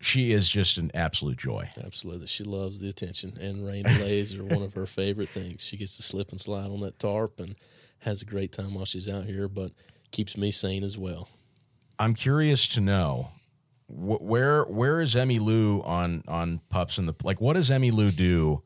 she 0.00 0.32
is 0.32 0.48
just 0.48 0.78
an 0.78 0.90
absolute 0.94 1.36
joy. 1.36 1.68
Absolutely, 1.84 2.26
she 2.26 2.44
loves 2.44 2.80
the 2.80 2.88
attention, 2.88 3.36
and 3.40 3.66
rain 3.66 3.82
delays 3.84 4.34
are 4.38 4.44
one 4.44 4.62
of 4.62 4.74
her 4.74 4.86
favorite 4.86 5.28
things. 5.28 5.62
She 5.62 5.76
gets 5.76 5.96
to 5.96 6.02
slip 6.02 6.30
and 6.30 6.40
slide 6.40 6.70
on 6.70 6.80
that 6.80 6.98
tarp 6.98 7.38
and 7.38 7.54
has 8.00 8.22
a 8.22 8.24
great 8.24 8.52
time 8.52 8.74
while 8.74 8.86
she's 8.86 9.10
out 9.10 9.24
here, 9.24 9.46
but 9.46 9.72
keeps 10.10 10.36
me 10.36 10.50
sane 10.50 10.84
as 10.84 10.96
well. 10.96 11.28
I'm 11.98 12.14
curious 12.14 12.66
to 12.68 12.80
know 12.80 13.28
wh- 13.88 14.22
where 14.22 14.64
where 14.64 15.00
is 15.02 15.14
Emmy 15.16 15.38
Lou 15.38 15.82
on 15.82 16.24
on 16.26 16.60
pups 16.70 16.96
in 16.98 17.04
the 17.06 17.14
like? 17.22 17.40
What 17.40 17.54
does 17.54 17.70
Emmy 17.70 17.90
Lou 17.90 18.10
do 18.10 18.62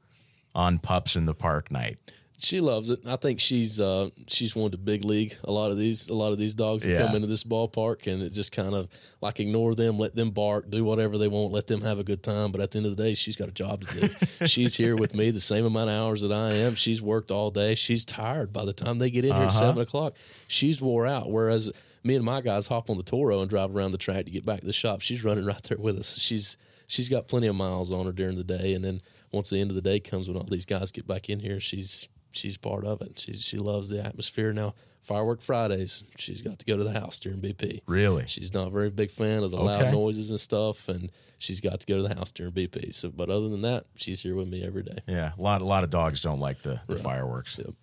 on 0.55 0.79
pups 0.79 1.17
in 1.17 1.27
the 1.27 1.35
park 1.35 1.71
night? 1.71 1.99
She 2.45 2.61
loves 2.61 2.91
it. 2.91 3.01
I 3.07 3.17
think 3.17 3.41
she's 3.41 3.81
uh, 3.81 4.11
she's 4.27 4.55
wanted 4.55 4.73
to 4.73 4.79
big 4.79 5.03
league. 5.05 5.35
A 5.45 5.51
lot 5.51 5.71
of 5.71 5.79
these 5.79 6.09
a 6.09 6.15
lot 6.15 6.33
of 6.33 6.39
these 6.39 6.55
dogs 6.55 6.85
that 6.85 6.93
Yeah. 6.93 7.07
come 7.07 7.17
into 7.17 7.27
this 7.27 7.43
ballpark 7.43 8.07
and 8.07 8.23
it 8.23 8.35
just 8.35 8.53
kind 8.53 8.75
of 8.75 8.89
like 9.23 9.41
ignore 9.41 9.75
them, 9.75 9.99
let 9.99 10.15
them 10.15 10.31
bark, 10.31 10.69
do 10.71 10.85
whatever 10.85 11.17
they 11.17 11.27
want, 11.29 11.53
let 11.53 11.67
them 11.67 11.81
have 11.81 11.99
a 11.99 12.05
good 12.05 12.23
time. 12.23 12.53
But 12.53 12.61
at 12.61 12.71
the 12.73 12.79
end 12.79 12.87
of 12.87 12.97
the 12.97 13.03
day, 13.03 13.15
she's 13.15 13.35
got 13.37 13.49
a 13.49 13.53
job 13.53 13.87
to 13.87 14.01
do. 14.09 14.15
she's 14.47 14.75
here 14.75 14.95
with 14.95 15.15
me 15.15 15.31
the 15.31 15.41
same 15.41 15.65
amount 15.65 15.89
of 15.89 15.97
hours 15.97 16.21
that 16.23 16.33
I 16.33 16.51
am. 16.51 16.75
She's 16.75 17.01
worked 17.01 17.31
all 17.31 17.51
day. 17.51 17.75
She's 17.75 18.05
tired 18.05 18.53
by 18.53 18.67
the 18.67 18.75
time 18.75 18.99
they 18.99 19.11
get 19.11 19.25
in 19.25 19.33
here 19.33 19.45
at 19.45 19.53
seven 19.53 19.81
o'clock. 19.81 20.15
She's 20.47 20.83
wore 20.83 21.07
out. 21.07 21.31
Whereas 21.31 21.71
me 22.03 22.15
and 22.15 22.25
my 22.25 22.43
guys 22.43 22.67
hop 22.67 22.91
on 22.91 22.99
the 22.99 23.03
Toro 23.03 23.41
and 23.41 23.49
drive 23.49 23.75
around 23.75 23.93
the 23.93 23.99
track 23.99 24.27
to 24.27 24.31
get 24.31 24.45
back 24.45 24.61
to 24.61 24.67
the 24.67 24.73
shop. 24.75 25.01
She's 25.01 25.25
running 25.25 25.47
right 25.53 25.63
there 25.63 25.79
with 25.79 25.99
us. 25.99 26.19
She's 26.19 26.59
she's 26.89 27.09
got 27.09 27.27
plenty 27.27 27.47
of 27.47 27.57
miles 27.57 27.91
on 27.91 28.05
her 28.05 28.13
during 28.13 28.37
the 28.37 28.45
day, 28.45 28.75
and 28.75 28.85
then 28.85 29.01
once 29.33 29.49
the 29.49 29.59
end 29.61 29.71
of 29.71 29.75
the 29.77 29.83
day 29.83 29.99
comes, 29.99 30.29
when 30.29 30.37
all 30.37 30.45
these 30.45 30.67
guys 30.67 30.91
get 30.93 31.07
back 31.07 31.31
in 31.31 31.41
here, 31.41 31.59
she's 31.59 32.09
she's 32.35 32.57
part 32.57 32.85
of 32.85 33.01
it. 33.03 33.19
She 33.19 33.35
she 33.35 33.59
loves 33.59 33.89
the 33.89 34.05
atmosphere 34.05 34.53
now. 34.53 34.75
Firework 35.03 35.43
Fridays, 35.43 36.03
she's 36.17 36.41
got 36.41 36.59
to 36.61 36.65
go 36.65 36.79
to 36.79 36.85
the 36.85 36.99
house 36.99 37.21
during 37.21 37.39
BP. 37.39 37.83
Really? 37.87 38.25
She's 38.27 38.55
not 38.55 38.69
a 38.69 38.71
very 38.71 38.89
big 38.89 39.11
fan 39.11 39.43
of 39.43 39.51
the 39.51 39.59
Okay. 39.59 39.85
loud 39.85 39.93
noises 39.93 40.31
and 40.31 40.41
stuff, 40.41 40.89
and 40.89 41.13
she's 41.39 41.61
got 41.61 41.81
to 41.81 41.87
go 41.87 41.99
to 41.99 42.03
the 42.09 42.15
house 42.15 42.33
during 42.33 42.53
BP. 42.53 42.95
So, 42.95 43.11
but 43.11 43.29
other 43.29 43.51
than 43.51 43.61
that, 43.63 43.85
she's 43.97 44.23
here 44.23 44.35
with 44.35 44.49
me 44.49 44.65
every 44.65 44.83
day. 44.83 44.97
Yeah, 45.07 45.33
a 45.39 45.43
lot 45.43 45.61
a 45.61 45.67
lot 45.67 45.85
of 45.85 45.91
dogs 45.91 46.23
don't 46.23 46.41
like 46.41 46.63
the, 46.63 46.81
the 46.87 46.97
fireworks. 46.97 47.59
Yep. 47.59 47.75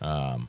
Um, 0.00 0.48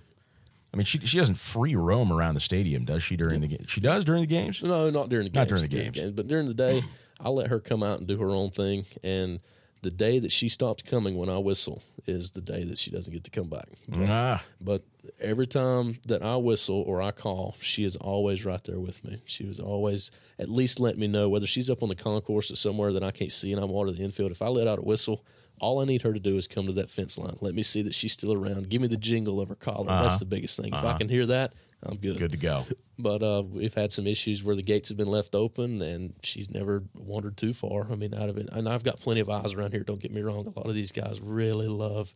I 0.74 0.78
mean, 0.78 0.86
she 0.86 1.00
she 1.00 1.18
doesn't 1.18 1.36
free 1.36 1.76
roam 1.76 2.14
around 2.14 2.36
the 2.36 2.40
stadium, 2.40 2.86
does 2.86 3.04
she? 3.04 3.18
During 3.18 3.42
the 3.42 3.48
game, 3.48 3.66
she 3.68 3.82
does 3.82 4.06
during 4.06 4.22
the 4.22 4.28
games. 4.28 4.64
No, 4.64 4.90
not 4.90 5.10
during 5.10 5.26
the 5.26 5.30
games. 5.32 5.36
Not 5.36 5.48
during 5.50 5.62
the 5.64 5.68
games. 5.92 6.12
but 6.14 6.28
during 6.30 6.46
the 6.46 6.54
day, 6.54 6.82
I 7.20 7.28
let 7.28 7.48
her 7.48 7.60
come 7.60 7.84
out 7.84 8.00
and 8.00 8.08
do 8.08 8.18
her 8.20 8.30
own 8.30 8.52
thing. 8.52 8.86
And 9.04 9.42
the 9.82 9.92
day 9.92 10.20
that 10.20 10.32
she 10.32 10.48
stops 10.50 10.84
coming 10.84 11.16
when 11.18 11.30
I 11.30 11.38
whistle 11.40 11.82
is 12.06 12.32
the 12.32 12.42
day 12.42 12.64
that 12.64 12.78
she 12.78 12.92
doesn't 12.92 13.12
get 13.14 13.24
to 13.24 13.32
come 13.32 13.48
back. 13.48 13.68
But, 13.88 14.10
Ah, 14.10 14.44
but 14.60 14.84
every 15.20 15.48
time 15.48 16.00
that 16.06 16.24
I 16.24 16.36
whistle 16.38 16.82
or 16.82 17.02
I 17.02 17.12
call, 17.12 17.56
she 17.60 17.84
is 17.84 17.96
always 17.98 18.46
right 18.46 18.64
there 18.64 18.80
with 18.80 19.04
me. 19.04 19.22
She 19.26 19.46
was 19.46 19.60
always 19.60 20.12
at 20.40 20.50
least 20.50 20.80
let 20.80 20.98
me 20.98 21.08
know 21.08 21.30
whether 21.30 21.48
she's 21.48 21.70
up 21.70 21.82
on 21.84 21.90
the 21.90 21.96
concourse 21.96 22.52
or 22.52 22.56
somewhere 22.56 22.92
that 22.94 23.04
I 23.04 23.12
can't 23.12 23.32
see 23.32 23.52
and 23.52 23.60
I'm 23.62 23.70
out 23.70 23.74
water 23.74 23.92
the 23.92 24.04
infield. 24.04 24.32
If 24.32 24.42
I 24.42 24.48
let 24.48 24.68
out 24.68 24.80
a 24.80 24.84
whistle, 24.84 25.24
all 25.60 25.80
I 25.80 25.86
need 25.86 26.02
her 26.04 26.14
to 26.14 26.20
do 26.20 26.38
is 26.38 26.48
come 26.48 26.66
to 26.68 26.74
that 26.74 26.90
fence 26.90 27.18
line. 27.18 27.38
Let 27.40 27.54
me 27.56 27.62
see 27.64 27.82
that 27.84 27.94
she's 27.94 28.14
still 28.14 28.34
around. 28.34 28.70
Give 28.70 28.82
me 28.82 28.88
the 28.88 28.98
jingle 28.98 29.40
of 29.40 29.50
her 29.50 29.56
collar. 29.56 29.86
That's 29.88 30.18
the 30.20 30.26
biggest 30.26 30.60
thing. 30.60 30.74
If 30.74 30.84
I 30.84 30.98
can 30.98 31.08
hear 31.10 31.26
that, 31.28 31.54
I'm 31.84 31.98
good. 31.98 32.18
good 32.18 32.32
to 32.32 32.38
go. 32.38 32.66
But 33.00 33.24
uh, 33.24 33.44
we've 33.44 33.74
had 33.74 33.92
some 33.92 34.06
issues 34.06 34.44
where 34.44 34.56
the 34.56 34.62
gates 34.62 34.90
have 34.90 34.98
been 34.98 35.08
left 35.08 35.34
open, 35.34 35.82
and 35.82 36.14
she's 36.22 36.52
never 36.52 36.84
wandered 36.94 37.36
too 37.38 37.54
far. 37.54 37.92
I 37.92 37.96
mean, 37.96 38.14
out 38.14 38.30
of 38.30 38.38
it, 38.38 38.50
and 38.52 38.70
I've 38.70 38.84
got 38.84 39.00
plenty 39.00 39.22
of 39.22 39.30
eyes 39.30 39.54
around 39.54 39.74
here. 39.74 39.84
Don't 39.84 40.02
get 40.02 40.12
me 40.12 40.22
wrong. 40.22 40.46
A 40.46 40.60
lot 40.60 40.68
of 40.68 40.76
these 40.76 40.92
guys 40.92 41.20
really 41.20 41.68
love 41.68 42.14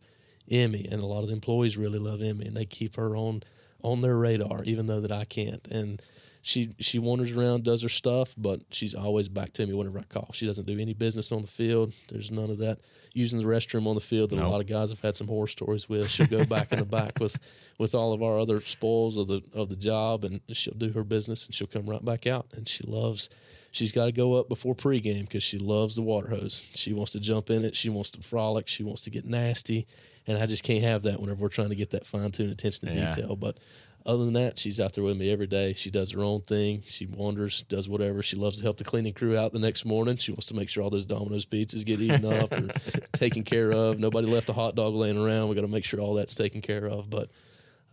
Emmy, 0.48 0.86
and 0.90 1.02
a 1.02 1.06
lot 1.06 1.22
of 1.22 1.28
the 1.28 1.34
employees 1.34 1.76
really 1.76 1.98
love 1.98 2.22
Emmy, 2.22 2.46
and 2.46 2.56
they 2.56 2.66
keep 2.66 2.96
her 2.96 3.16
on 3.16 3.42
on 3.82 4.00
their 4.00 4.16
radar, 4.16 4.62
even 4.64 4.86
though 4.86 5.00
that 5.00 5.12
I 5.12 5.24
can't. 5.24 5.66
And 5.68 6.00
she 6.46 6.72
she 6.78 7.00
wanders 7.00 7.32
around, 7.32 7.64
does 7.64 7.82
her 7.82 7.88
stuff, 7.88 8.32
but 8.38 8.60
she's 8.70 8.94
always 8.94 9.28
back 9.28 9.52
to 9.54 9.66
me 9.66 9.74
whenever 9.74 9.98
I 9.98 10.04
call. 10.04 10.30
She 10.32 10.46
doesn't 10.46 10.64
do 10.64 10.78
any 10.78 10.94
business 10.94 11.32
on 11.32 11.40
the 11.42 11.48
field. 11.48 11.92
There's 12.08 12.30
none 12.30 12.50
of 12.50 12.58
that 12.58 12.78
using 13.12 13.40
the 13.40 13.44
restroom 13.46 13.88
on 13.88 13.96
the 13.96 14.00
field 14.00 14.30
that 14.30 14.38
a 14.38 14.46
lot 14.48 14.60
of 14.60 14.68
guys 14.68 14.90
have 14.90 15.00
had 15.00 15.16
some 15.16 15.26
horror 15.26 15.48
stories 15.48 15.88
with. 15.88 16.08
She'll 16.08 16.26
go 16.28 16.44
back 16.44 16.70
in 16.70 16.78
the 16.78 16.84
back 16.84 17.18
with 17.18 17.36
with 17.78 17.96
all 17.96 18.12
of 18.12 18.22
our 18.22 18.38
other 18.38 18.60
spoils 18.60 19.16
of 19.16 19.26
the 19.26 19.42
of 19.54 19.70
the 19.70 19.76
job, 19.76 20.22
and 20.22 20.40
she'll 20.52 20.74
do 20.74 20.92
her 20.92 21.02
business, 21.02 21.46
and 21.46 21.54
she'll 21.54 21.66
come 21.66 21.86
right 21.86 22.04
back 22.04 22.28
out. 22.28 22.46
And 22.54 22.68
she 22.68 22.84
loves. 22.86 23.28
She's 23.72 23.90
got 23.90 24.04
to 24.06 24.12
go 24.12 24.34
up 24.34 24.48
before 24.48 24.74
pregame 24.76 25.22
because 25.22 25.42
she 25.42 25.58
loves 25.58 25.96
the 25.96 26.02
water 26.02 26.28
hose. 26.30 26.64
She 26.74 26.92
wants 26.94 27.12
to 27.12 27.20
jump 27.20 27.50
in 27.50 27.64
it. 27.64 27.74
She 27.74 27.90
wants 27.90 28.12
to 28.12 28.22
frolic. 28.22 28.68
She 28.68 28.84
wants 28.84 29.02
to 29.02 29.10
get 29.10 29.24
nasty, 29.26 29.86
and 30.28 30.38
I 30.38 30.46
just 30.46 30.62
can't 30.62 30.84
have 30.84 31.02
that 31.02 31.20
whenever 31.20 31.40
we're 31.42 31.48
trying 31.48 31.70
to 31.70 31.74
get 31.74 31.90
that 31.90 32.06
fine 32.06 32.30
tuned 32.30 32.52
attention 32.52 32.86
to 32.88 32.94
Yeah. 32.94 33.12
detail. 33.14 33.34
But 33.34 33.58
other 34.06 34.24
than 34.24 34.34
that, 34.34 34.58
she's 34.58 34.78
out 34.78 34.92
there 34.94 35.02
with 35.02 35.16
me 35.16 35.30
every 35.30 35.48
day. 35.48 35.74
She 35.74 35.90
does 35.90 36.12
her 36.12 36.22
own 36.22 36.42
thing. 36.42 36.82
She 36.86 37.06
wanders, 37.06 37.62
does 37.62 37.88
whatever. 37.88 38.22
She 38.22 38.36
loves 38.36 38.58
to 38.58 38.62
help 38.62 38.76
the 38.76 38.84
cleaning 38.84 39.12
crew 39.12 39.36
out 39.36 39.52
the 39.52 39.58
next 39.58 39.84
morning. 39.84 40.16
She 40.16 40.30
wants 40.30 40.46
to 40.46 40.54
make 40.54 40.68
sure 40.68 40.84
all 40.84 40.90
those 40.90 41.06
Domino's 41.06 41.44
pizzas 41.44 41.84
get 41.84 42.00
eaten 42.00 42.24
up 42.24 42.52
or 42.52 42.68
taken 43.12 43.42
care 43.42 43.72
of. 43.72 43.98
Nobody 43.98 44.28
left 44.28 44.48
a 44.48 44.52
hot 44.52 44.76
dog 44.76 44.94
laying 44.94 45.18
around. 45.18 45.48
We 45.48 45.56
got 45.56 45.62
to 45.62 45.68
make 45.68 45.84
sure 45.84 45.98
all 45.98 46.14
that's 46.14 46.36
taken 46.36 46.62
care 46.62 46.86
of. 46.86 47.10
But 47.10 47.30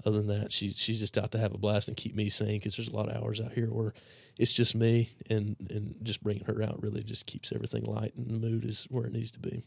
other 0.06 0.18
than 0.22 0.28
that, 0.28 0.52
she 0.52 0.72
she's 0.72 1.00
just 1.00 1.18
out 1.18 1.32
to 1.32 1.40
have 1.40 1.54
a 1.54 1.58
blast 1.58 1.88
and 1.88 1.98
keep 1.98 2.16
me 2.16 2.30
sane 2.30 2.60
because 2.60 2.76
there's 2.76 2.90
a 2.90 2.96
lot 2.96 3.10
of 3.10 3.22
hours 3.22 3.42
out 3.42 3.54
here 3.54 3.68
where 3.68 3.94
it's 4.38 4.54
just 4.54 4.76
me 4.76 5.10
and 5.30 5.56
and 5.70 5.96
just 6.04 6.24
bringing 6.24 6.46
her 6.46 6.62
out 6.62 6.82
really 6.82 7.04
just 7.04 7.26
keeps 7.26 7.52
everything 7.52 7.86
light 7.86 8.14
and 8.16 8.28
the 8.30 8.48
mood 8.48 8.66
is 8.66 8.86
where 8.90 9.06
it 9.08 9.14
needs 9.14 9.32
to 9.32 9.40
be. 9.40 9.64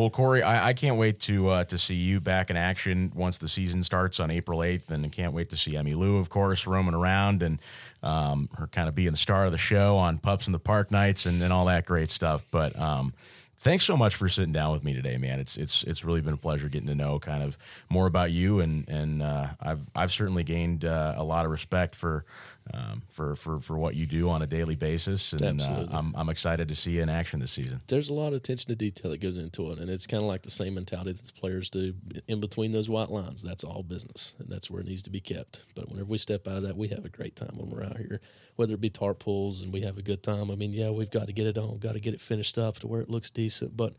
Well, 0.00 0.08
Corey, 0.08 0.42
I, 0.42 0.68
I 0.68 0.72
can't 0.72 0.96
wait 0.96 1.20
to 1.20 1.50
uh, 1.50 1.64
to 1.64 1.76
see 1.76 1.94
you 1.94 2.20
back 2.20 2.48
in 2.48 2.56
action 2.56 3.12
once 3.14 3.36
the 3.36 3.48
season 3.48 3.82
starts 3.82 4.18
on 4.18 4.30
April 4.30 4.62
eighth, 4.62 4.90
and 4.90 5.12
can't 5.12 5.34
wait 5.34 5.50
to 5.50 5.58
see 5.58 5.76
Emmy 5.76 5.92
Lou, 5.92 6.16
of 6.16 6.30
course, 6.30 6.66
roaming 6.66 6.94
around 6.94 7.42
and 7.42 7.58
um, 8.02 8.48
her 8.56 8.66
kind 8.66 8.88
of 8.88 8.94
being 8.94 9.10
the 9.10 9.18
star 9.18 9.44
of 9.44 9.52
the 9.52 9.58
show 9.58 9.98
on 9.98 10.16
Pups 10.16 10.46
in 10.46 10.54
the 10.54 10.58
Park 10.58 10.90
nights 10.90 11.26
and, 11.26 11.42
and 11.42 11.52
all 11.52 11.66
that 11.66 11.84
great 11.84 12.08
stuff. 12.08 12.46
But 12.50 12.78
um, 12.80 13.12
thanks 13.58 13.84
so 13.84 13.94
much 13.94 14.14
for 14.14 14.26
sitting 14.26 14.52
down 14.52 14.72
with 14.72 14.84
me 14.84 14.94
today, 14.94 15.18
man. 15.18 15.38
It's 15.38 15.58
it's 15.58 15.84
it's 15.84 16.02
really 16.02 16.22
been 16.22 16.32
a 16.32 16.38
pleasure 16.38 16.70
getting 16.70 16.88
to 16.88 16.94
know 16.94 17.18
kind 17.18 17.42
of 17.42 17.58
more 17.90 18.06
about 18.06 18.32
you, 18.32 18.60
and 18.60 18.88
and 18.88 19.22
uh, 19.22 19.48
I've 19.60 19.90
I've 19.94 20.12
certainly 20.12 20.44
gained 20.44 20.86
uh, 20.86 21.12
a 21.14 21.24
lot 21.24 21.44
of 21.44 21.50
respect 21.50 21.94
for 21.94 22.24
um, 22.72 23.02
for 23.08 23.34
for 23.34 23.58
for 23.58 23.78
what 23.78 23.94
you 23.94 24.06
do 24.06 24.28
on 24.28 24.42
a 24.42 24.46
daily 24.46 24.76
basis, 24.76 25.32
and 25.32 25.60
uh, 25.60 25.86
I'm 25.90 26.14
I'm 26.16 26.28
excited 26.28 26.68
to 26.68 26.76
see 26.76 26.92
you 26.92 27.02
in 27.02 27.08
action 27.08 27.40
this 27.40 27.50
season. 27.52 27.80
there's 27.88 28.10
a 28.10 28.14
lot 28.14 28.28
of 28.28 28.34
attention 28.34 28.68
to 28.68 28.76
detail 28.76 29.10
that 29.10 29.20
goes 29.20 29.36
into 29.36 29.72
it, 29.72 29.78
and 29.78 29.90
it's 29.90 30.06
kind 30.06 30.22
of 30.22 30.28
like 30.28 30.42
the 30.42 30.50
same 30.50 30.74
mentality 30.74 31.12
that 31.12 31.26
the 31.26 31.32
players 31.32 31.70
do 31.70 31.94
in 32.28 32.40
between 32.40 32.70
those 32.70 32.88
white 32.88 33.10
lines. 33.10 33.42
That's 33.42 33.64
all 33.64 33.82
business, 33.82 34.36
and 34.38 34.48
that's 34.48 34.70
where 34.70 34.80
it 34.80 34.86
needs 34.86 35.02
to 35.04 35.10
be 35.10 35.20
kept. 35.20 35.66
But 35.74 35.88
whenever 35.88 36.08
we 36.08 36.18
step 36.18 36.46
out 36.46 36.58
of 36.58 36.62
that, 36.62 36.76
we 36.76 36.88
have 36.88 37.04
a 37.04 37.08
great 37.10 37.36
time 37.36 37.52
when 37.54 37.70
we're 37.70 37.84
out 37.84 37.96
here, 37.96 38.20
whether 38.56 38.74
it 38.74 38.80
be 38.80 38.90
tarp 38.90 39.18
pulls 39.20 39.62
and 39.62 39.72
we 39.72 39.80
have 39.82 39.98
a 39.98 40.02
good 40.02 40.22
time. 40.22 40.50
I 40.50 40.54
mean, 40.54 40.72
yeah, 40.72 40.90
we've 40.90 41.10
got 41.10 41.26
to 41.26 41.32
get 41.32 41.46
it 41.46 41.58
on, 41.58 41.78
got 41.78 41.92
to 41.92 42.00
get 42.00 42.14
it 42.14 42.20
finished 42.20 42.58
up 42.58 42.78
to 42.80 42.86
where 42.86 43.00
it 43.00 43.10
looks 43.10 43.30
decent, 43.30 43.76
but. 43.76 43.94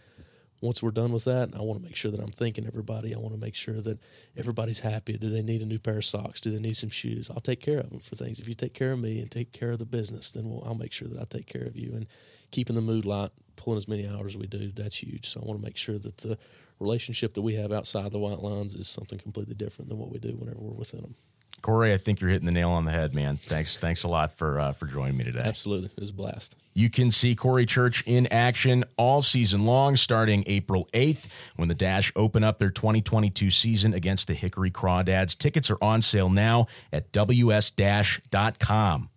Once 0.62 0.84
we're 0.84 0.92
done 0.92 1.12
with 1.12 1.26
that, 1.26 1.50
I 1.56 1.62
want 1.62 1.82
to 1.82 1.84
make 1.84 1.96
sure 1.96 2.12
that 2.12 2.20
I'm 2.20 2.32
thinking 2.32 2.68
everybody. 2.68 3.16
I 3.16 3.18
want 3.18 3.34
to 3.34 3.40
make 3.42 3.56
sure 3.56 3.82
that 3.82 4.00
everybody's 4.38 4.80
happy. 4.80 5.18
Do 5.18 5.30
they 5.30 5.42
need 5.42 5.64
a 5.64 5.66
new 5.66 5.80
pair 5.80 5.98
of 5.98 6.06
socks? 6.06 6.40
Do 6.40 6.52
they 6.52 6.60
need 6.60 6.78
some 6.78 6.90
shoes? 6.90 7.32
I'll 7.32 7.40
take 7.40 7.60
care 7.60 7.80
of 7.80 7.90
them 7.90 8.00
for 8.00 8.16
things. 8.16 8.40
If 8.40 8.48
you 8.48 8.54
take 8.54 8.76
care 8.76 8.92
of 8.92 9.00
me 9.00 9.20
and 9.20 9.32
take 9.32 9.52
care 9.52 9.72
of 9.72 9.80
the 9.80 9.88
business, 9.88 10.30
then 10.30 10.48
we'll, 10.48 10.64
I'll 10.64 10.76
make 10.76 10.94
sure 10.94 11.08
that 11.08 11.20
I 11.20 11.26
take 11.26 11.48
care 11.48 11.66
of 11.66 11.76
you. 11.76 11.94
And 11.94 12.06
keeping 12.52 12.76
the 12.76 12.82
mood 12.82 13.06
light, 13.06 13.32
pulling 13.56 13.78
as 13.78 13.88
many 13.88 14.08
hours 14.08 14.36
as 14.36 14.38
we 14.38 14.46
do, 14.46 14.72
that's 14.72 14.98
huge. 14.98 15.28
So 15.28 15.42
I 15.42 15.46
want 15.46 15.60
to 15.60 15.66
make 15.66 15.78
sure 15.78 15.98
that 15.98 16.18
the 16.18 16.38
relationship 16.80 17.34
that 17.34 17.42
we 17.42 17.56
have 17.56 17.72
outside 17.72 18.12
the 18.12 18.20
white 18.20 18.40
lines 18.40 18.76
is 18.76 18.88
something 18.88 19.18
completely 19.18 19.56
different 19.56 19.90
than 19.90 19.98
what 19.98 20.12
we 20.12 20.20
do 20.20 20.36
whenever 20.36 20.60
we're 20.60 20.78
within 20.78 21.02
them. 21.02 21.16
Corey, 21.62 21.94
I 21.94 21.98
think 21.98 22.22
you're 22.22 22.30
hitting 22.30 22.46
the 22.46 22.52
nail 22.52 22.72
on 22.72 22.86
the 22.86 22.92
head, 22.92 23.14
man. 23.14 23.38
Thanks, 23.38 23.78
thanks 23.78 24.04
a 24.04 24.08
lot 24.08 24.32
for 24.38 24.60
uh, 24.60 24.74
for 24.74 24.86
joining 24.88 25.18
me 25.18 25.24
today. 25.24 25.42
Absolutely, 25.44 25.90
it 25.96 26.00
was 26.00 26.10
a 26.10 26.14
blast. 26.14 26.56
You 26.74 26.90
can 26.90 27.12
see 27.12 27.36
Corey 27.36 27.66
Church 27.66 28.04
in 28.08 28.28
action 28.28 28.86
all 28.98 29.22
season 29.22 29.66
long, 29.66 29.96
starting 29.96 30.44
April 30.48 30.88
8th 30.94 31.28
when 31.58 31.68
the 31.68 31.76
Dash 31.76 32.12
open 32.16 32.44
up 32.44 32.60
their 32.60 32.70
2022 32.70 33.52
season 33.52 33.94
against 33.94 34.28
the 34.28 34.34
Hickory 34.34 34.72
Crawdads. 34.72 35.38
Tickets 35.38 35.70
are 35.70 35.78
on 35.82 36.02
sale 36.02 36.30
now 36.30 36.68
at 36.94 37.12
ws-dash.com. 37.12 39.10